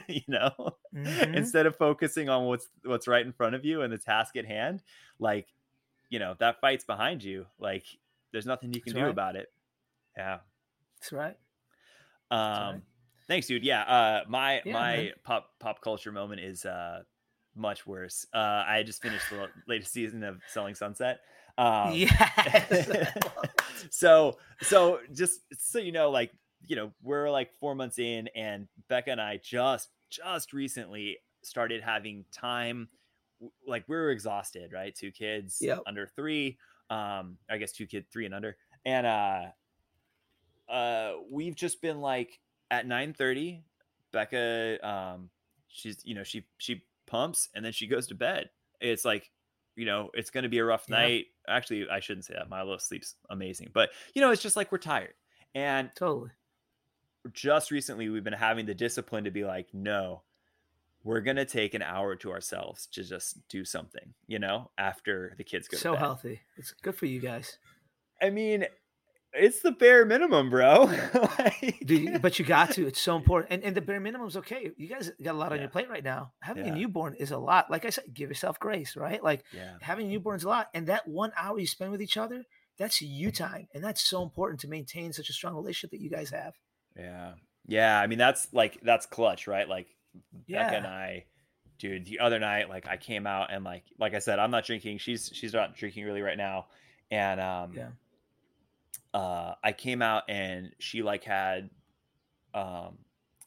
[0.08, 0.50] you know?
[0.94, 1.34] Mm-hmm.
[1.34, 4.46] Instead of focusing on what's what's right in front of you and the task at
[4.46, 4.80] hand,
[5.18, 5.48] like,
[6.08, 7.46] you know, that fight's behind you.
[7.58, 7.84] Like
[8.30, 9.10] there's nothing you can That's do right.
[9.10, 9.48] about it.
[10.16, 10.38] Yeah.
[11.00, 11.36] That's right.
[12.30, 12.82] Um That's right.
[13.26, 13.64] thanks, dude.
[13.64, 13.82] Yeah.
[13.82, 15.10] Uh my yeah, my man.
[15.24, 17.02] pop pop culture moment is uh
[17.56, 18.24] much worse.
[18.32, 21.22] Uh I just finished the latest season of Selling Sunset.
[21.58, 23.16] Um, yes.
[23.90, 26.32] so so just so you know, like
[26.66, 31.80] you know, we're like four months in, and Becca and I just just recently started
[31.80, 32.88] having time.
[33.66, 34.92] Like we were exhausted, right?
[34.92, 35.80] Two kids yep.
[35.86, 36.58] under three.
[36.90, 39.42] Um, I guess two kids three and under, and uh,
[40.68, 42.40] uh, we've just been like
[42.70, 43.62] at nine thirty.
[44.12, 45.30] Becca, um,
[45.68, 48.50] she's you know she she pumps and then she goes to bed.
[48.80, 49.30] It's like
[49.76, 50.96] you know, it's going to be a rough yeah.
[50.96, 51.26] night.
[51.48, 52.48] Actually, I shouldn't say that.
[52.48, 55.14] Milo sleeps amazing, but you know, it's just like we're tired.
[55.54, 56.30] And totally.
[57.32, 60.22] Just recently, we've been having the discipline to be like, no,
[61.04, 65.34] we're going to take an hour to ourselves to just do something, you know, after
[65.36, 66.40] the kids go so healthy.
[66.56, 67.58] It's good for you guys.
[68.20, 68.66] I mean,
[69.34, 70.84] it's the bare minimum, bro.
[71.38, 71.82] like...
[71.84, 72.86] Dude, but you got to.
[72.86, 73.52] It's so important.
[73.52, 74.70] And, and the bare minimum is okay.
[74.76, 76.32] You guys got a lot on your plate right now.
[76.40, 76.72] Having yeah.
[76.72, 77.70] a newborn is a lot.
[77.70, 79.22] Like I said, give yourself grace, right?
[79.22, 79.74] Like yeah.
[79.80, 80.68] having a newborn is a lot.
[80.74, 82.44] And that one hour you spend with each other,
[82.78, 83.68] that's you time.
[83.74, 86.54] And that's so important to maintain such a strong relationship that you guys have.
[86.96, 87.32] Yeah.
[87.66, 87.98] Yeah.
[87.98, 89.68] I mean, that's like, that's clutch, right?
[89.68, 89.88] Like
[90.46, 90.64] yeah.
[90.64, 91.24] Becca and I,
[91.78, 94.64] dude, the other night, like I came out and like, like I said, I'm not
[94.64, 94.98] drinking.
[94.98, 96.66] She's, she's not drinking really right now.
[97.10, 97.88] And, um, yeah
[99.14, 101.70] uh, I came out and she like had
[102.52, 102.98] um,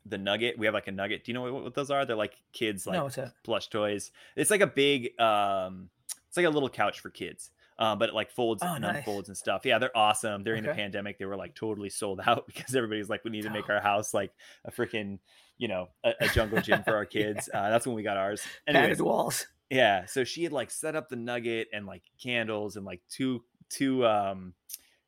[0.05, 0.57] the nugget.
[0.57, 1.26] We have like a nugget.
[1.26, 2.05] Do you know what, what those are?
[2.05, 4.11] They're like kids like no, plush toys.
[4.36, 5.89] It's like a big um,
[6.30, 7.51] it's like a little couch for kids.
[7.80, 8.97] Uh, but it like folds oh, and nice.
[8.97, 9.63] unfolds and stuff.
[9.63, 10.43] Yeah, they're awesome.
[10.43, 10.72] During okay.
[10.72, 13.70] the pandemic, they were like totally sold out because everybody's like, we need to make
[13.70, 14.32] our house like
[14.65, 15.20] a freaking,
[15.59, 17.49] you know, a, a jungle gym for our kids.
[17.53, 17.61] yeah.
[17.61, 18.41] uh, that's when we got ours.
[18.65, 19.45] Anyways, Padded walls.
[19.70, 20.05] Yeah.
[20.05, 24.07] So she had like set up the nugget and like candles and like two two
[24.07, 24.53] um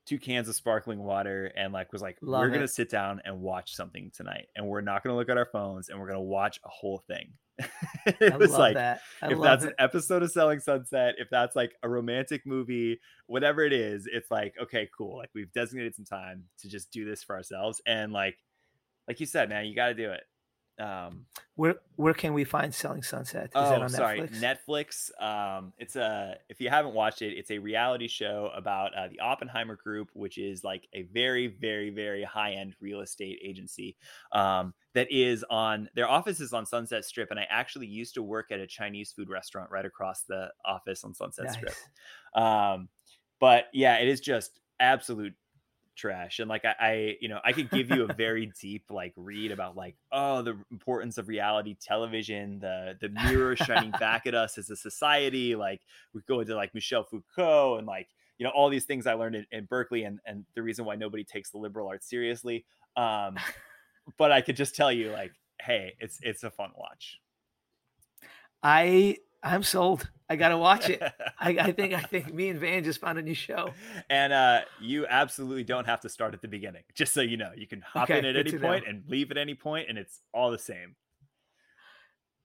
[0.10, 2.54] two cans of sparkling water and like was like Love we're it.
[2.54, 5.90] gonna sit down and watch something tonight and we're not gonna look at our phones
[5.90, 7.32] and we're gonna watch a whole thing
[8.08, 9.02] it I was like that.
[9.22, 9.68] if that's it.
[9.68, 14.32] an episode of selling sunset if that's like a romantic movie whatever it is it's
[14.32, 18.12] like okay cool like we've designated some time to just do this for ourselves and
[18.12, 18.38] like
[19.08, 20.24] like you said man you got to do it
[20.80, 21.26] um,
[21.56, 23.46] where where can we find Selling Sunset?
[23.46, 25.10] Is oh, sorry, Netflix.
[25.22, 29.20] Um, it's a if you haven't watched it, it's a reality show about uh, the
[29.20, 33.98] Oppenheimer Group, which is like a very very very high end real estate agency
[34.32, 38.24] um, that is on their office is on Sunset Strip, and I actually used to
[38.24, 41.56] work at a Chinese food restaurant right across the office on Sunset nice.
[41.56, 41.76] Strip.
[42.36, 42.88] Um,
[43.40, 45.34] but yeah, it is just absolute
[46.00, 49.14] trash and like I, I, you know i could give you a very deep like
[49.16, 54.34] read about like oh the importance of reality television the the mirror shining back at
[54.34, 55.82] us as a society like
[56.14, 59.36] we go into like michel foucault and like you know all these things i learned
[59.36, 63.36] in, in berkeley and and the reason why nobody takes the liberal arts seriously um
[64.18, 67.20] but i could just tell you like hey it's it's a fun watch.
[68.62, 70.10] I I'm sold.
[70.30, 71.02] I gotta watch it.
[71.40, 73.72] I, I, think I think me and Van just found a new show.
[74.10, 76.84] And uh, you absolutely don't have to start at the beginning.
[76.94, 78.90] Just so you know, you can hop okay, in at any point know.
[78.90, 80.96] and leave at any point, and it's all the same.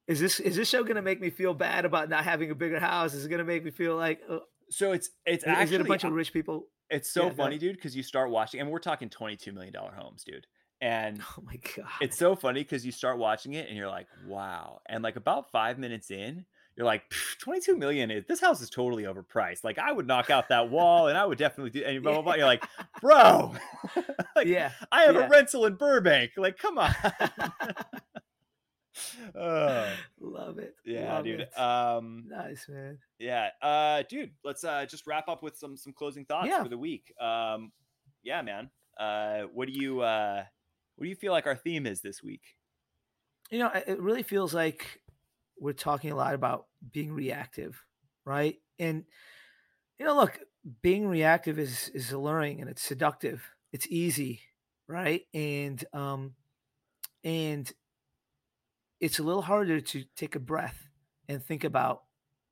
[0.07, 2.79] Is this is this show gonna make me feel bad about not having a bigger
[2.79, 3.15] house?
[3.15, 4.21] Is it gonna make me feel like?
[4.29, 4.39] Uh,
[4.71, 6.67] so it's it's is, actually is it a bunch of rich people?
[6.91, 9.73] It's so yeah, funny, dude, because you start watching, and we're talking twenty two million
[9.73, 10.47] dollar homes, dude.
[10.81, 14.07] And oh my god, it's so funny because you start watching it and you're like,
[14.27, 14.81] wow.
[14.89, 16.45] And like about five minutes in,
[16.77, 17.03] you're like
[17.39, 21.09] 22 million is this house is totally overpriced like i would knock out that wall
[21.09, 22.65] and i would definitely do and blah blah blah you're like
[23.01, 23.55] bro
[24.37, 25.27] like, yeah i have yeah.
[25.27, 26.95] a rental in burbank like come on
[29.35, 29.89] oh.
[30.21, 31.59] love it yeah love dude it.
[31.59, 36.25] um nice man yeah uh dude let's uh just wrap up with some some closing
[36.25, 36.63] thoughts yeah.
[36.63, 37.73] for the week um
[38.23, 40.43] yeah man uh what do you uh
[40.97, 42.43] what do you feel like our theme is this week
[43.51, 45.01] you know it really feels like
[45.59, 47.83] we're talking a lot about being reactive,
[48.25, 48.57] right?
[48.79, 49.05] And
[49.99, 50.41] you know, look,
[50.83, 53.43] being reactive is is alluring and it's seductive.
[53.73, 54.41] It's easy,
[54.89, 55.23] right?
[55.35, 56.35] And um
[57.23, 57.73] and
[59.01, 60.89] it's a little harder to take a breath
[61.29, 62.03] and think about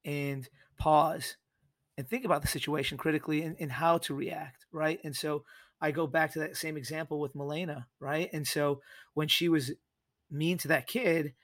[0.04, 0.48] and
[0.78, 1.36] pause
[1.96, 4.98] and think about the situation critically and, and how to react, right?
[5.04, 5.44] And so
[5.80, 8.30] I go back to that same example with Milena, right?
[8.32, 8.80] And so
[9.14, 9.72] when she was
[10.30, 11.34] mean to that kid,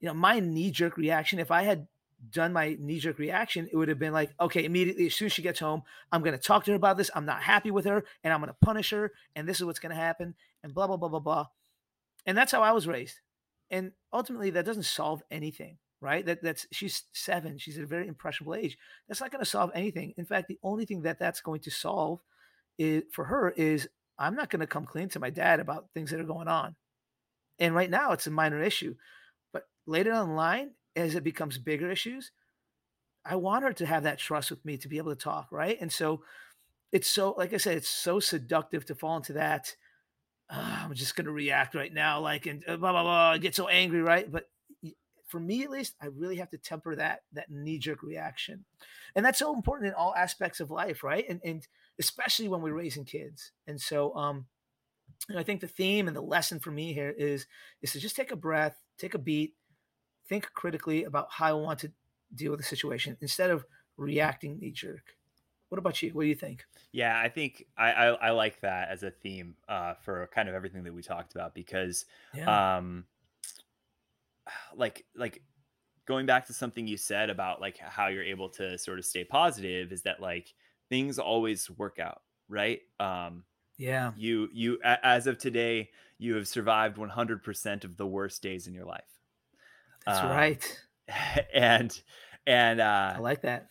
[0.00, 1.86] you know, my knee jerk reaction, if I had
[2.30, 5.32] done my knee jerk reaction, it would have been like, okay, immediately as soon as
[5.32, 7.10] she gets home, I'm going to talk to her about this.
[7.14, 9.12] I'm not happy with her and I'm going to punish her.
[9.34, 10.34] And this is what's going to happen.
[10.62, 11.46] And blah, blah, blah, blah, blah.
[12.24, 13.20] And that's how I was raised.
[13.70, 16.24] And ultimately, that doesn't solve anything, right?
[16.24, 17.58] That That's she's seven.
[17.58, 18.78] She's at a very impressionable age.
[19.08, 20.14] That's not going to solve anything.
[20.16, 22.20] In fact, the only thing that that's going to solve
[22.78, 23.88] is, for her is
[24.18, 26.76] I'm not going to come clean to my dad about things that are going on.
[27.58, 28.94] And right now, it's a minor issue.
[29.86, 32.32] Later on the line, as it becomes bigger issues,
[33.24, 35.76] I want her to have that trust with me to be able to talk, right?
[35.80, 36.22] And so
[36.92, 39.74] it's so, like I said, it's so seductive to fall into that.
[40.48, 43.54] Uh, I'm just going to react right now, like, and uh, blah, blah, blah, get
[43.54, 44.30] so angry, right?
[44.30, 44.48] But
[45.26, 48.64] for me, at least, I really have to temper that, that knee jerk reaction.
[49.16, 51.28] And that's so important in all aspects of life, right?
[51.28, 51.66] And, and
[51.98, 53.50] especially when we're raising kids.
[53.66, 54.46] And so, um,
[55.36, 57.46] I think the theme and the lesson for me here is,
[57.82, 59.54] is to just take a breath, take a beat,
[60.28, 61.92] think critically about how I want to
[62.34, 63.64] deal with the situation instead of
[63.96, 65.16] reacting knee jerk.
[65.68, 66.10] What about you?
[66.10, 66.64] What do you think?
[66.92, 70.54] Yeah, I think I, I, I like that as a theme uh, for kind of
[70.54, 72.76] everything that we talked about because, yeah.
[72.76, 73.04] um,
[74.76, 75.42] like like
[76.06, 79.24] going back to something you said about like how you're able to sort of stay
[79.24, 80.54] positive is that like
[80.88, 82.80] things always work out, right?
[83.00, 83.42] Um,
[83.76, 84.12] yeah.
[84.16, 88.84] You you as of today, you have survived 100% of the worst days in your
[88.86, 89.15] life.
[90.06, 90.82] That's um, right.
[91.54, 91.96] And
[92.48, 93.68] and uh, I like that.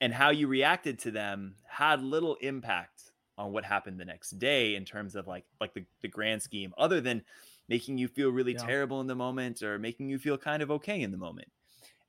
[0.00, 4.74] And how you reacted to them had little impact on what happened the next day
[4.74, 7.22] in terms of like like the, the grand scheme, other than
[7.68, 8.64] making you feel really yeah.
[8.64, 11.48] terrible in the moment or making you feel kind of okay in the moment.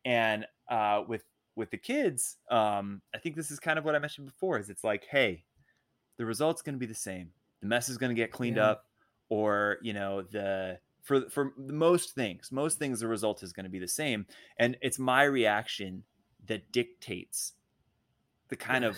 [0.05, 1.23] And uh, with
[1.55, 4.59] with the kids, um, I think this is kind of what I mentioned before.
[4.59, 5.43] Is it's like, hey,
[6.17, 7.31] the result's going to be the same.
[7.61, 8.71] The mess is going to get cleaned yeah.
[8.71, 8.85] up,
[9.29, 13.69] or you know the for for most things most things the result is going to
[13.69, 14.25] be the same
[14.57, 16.03] and it's my reaction
[16.45, 17.53] that dictates
[18.49, 18.97] the kind of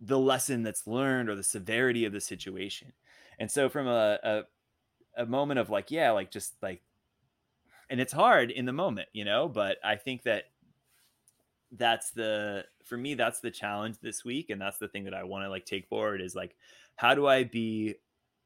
[0.00, 2.92] the lesson that's learned or the severity of the situation.
[3.38, 4.42] And so from a, a
[5.16, 6.82] a moment of like yeah like just like
[7.88, 10.42] and it's hard in the moment you know but i think that
[11.70, 15.22] that's the for me that's the challenge this week and that's the thing that i
[15.22, 16.56] want to like take forward is like
[16.96, 17.94] how do i be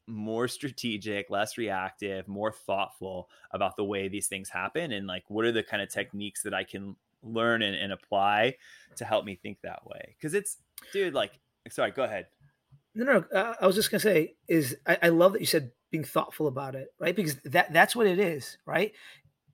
[0.08, 5.44] more strategic, less reactive, more thoughtful about the way these things happen and like what
[5.44, 8.56] are the kind of techniques that I can learn and, and apply
[8.96, 10.16] to help me think that way.
[10.20, 10.56] Cause it's
[10.92, 11.38] dude, like
[11.68, 12.26] sorry, go ahead.
[12.94, 15.72] No, no, uh, I was just gonna say is I, I love that you said
[15.90, 17.14] being thoughtful about it, right?
[17.14, 18.92] Because that that's what it is, right?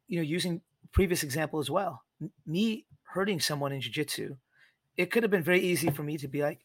[0.06, 0.60] You know, using
[0.92, 2.02] previous example as well.
[2.46, 4.36] Me hurting someone in jiu-jitsu,
[4.96, 6.60] it could have been very easy for me to be like,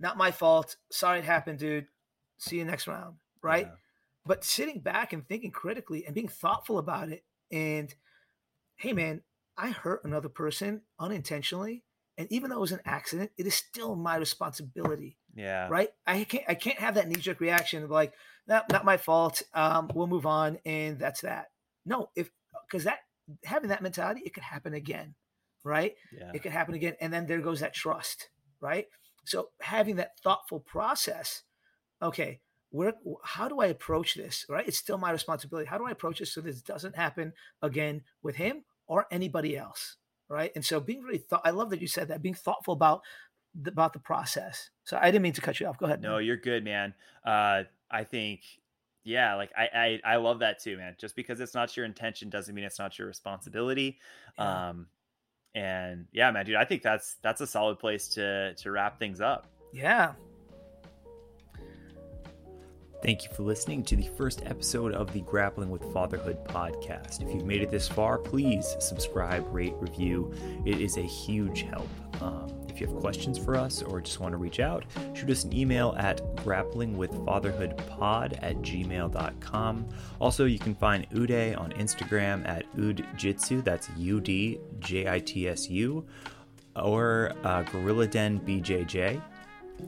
[0.00, 0.76] not my fault.
[0.90, 1.86] Sorry it happened, dude
[2.42, 3.66] see you next round, right?
[3.66, 3.76] Yeah.
[4.26, 7.94] But sitting back and thinking critically and being thoughtful about it, and
[8.76, 9.22] hey, man,
[9.56, 11.84] I hurt another person unintentionally,
[12.18, 15.16] and even though it was an accident, it is still my responsibility.
[15.34, 15.68] Yeah.
[15.68, 15.90] Right.
[16.06, 16.44] I can't.
[16.48, 18.12] I can't have that knee jerk reaction of like,
[18.46, 19.42] not not my fault.
[19.54, 21.46] Um, we'll move on, and that's that.
[21.86, 22.30] No, if
[22.66, 22.98] because that
[23.44, 25.14] having that mentality, it could happen again,
[25.64, 25.94] right?
[26.16, 26.32] Yeah.
[26.34, 28.28] It could happen again, and then there goes that trust,
[28.60, 28.86] right?
[29.24, 31.42] So having that thoughtful process
[32.02, 32.40] okay,
[32.70, 34.46] where how do I approach this?
[34.48, 35.68] Right, it's still my responsibility.
[35.68, 37.32] How do I approach this so this doesn't happen
[37.62, 39.96] again with him or anybody else?
[40.28, 41.42] Right, and so being really thought.
[41.44, 42.22] I love that you said that.
[42.22, 43.02] Being thoughtful about
[43.54, 44.70] the, about the process.
[44.84, 45.78] So I didn't mean to cut you off.
[45.78, 46.00] Go ahead.
[46.00, 46.24] No, man.
[46.24, 46.94] you're good, man.
[47.24, 48.40] Uh, I think
[49.04, 52.30] yeah like I, I i love that too man just because it's not your intention
[52.30, 53.98] doesn't mean it's not your responsibility
[54.38, 54.68] yeah.
[54.68, 54.86] um
[55.54, 59.20] and yeah man dude i think that's that's a solid place to to wrap things
[59.20, 60.12] up yeah
[63.02, 67.20] Thank you for listening to the first episode of the Grappling with Fatherhood podcast.
[67.20, 70.32] If you've made it this far, please subscribe, rate, review.
[70.64, 71.88] It is a huge help.
[72.20, 74.84] Um, if you have questions for us or just want to reach out,
[75.14, 79.88] shoot us an email at grapplingwithfatherhoodpod at gmail.com.
[80.20, 85.48] Also, you can find Uday on Instagram at udjitsu, that's U D J I T
[85.48, 86.06] S U,
[86.76, 89.20] or uh, Gorilla Den BJJ.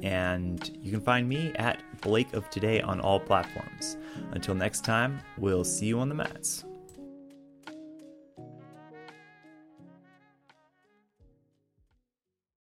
[0.02, 3.96] And you can find me at Blake of Today on all platforms.
[4.32, 6.64] Until next time, we'll see you on the mats.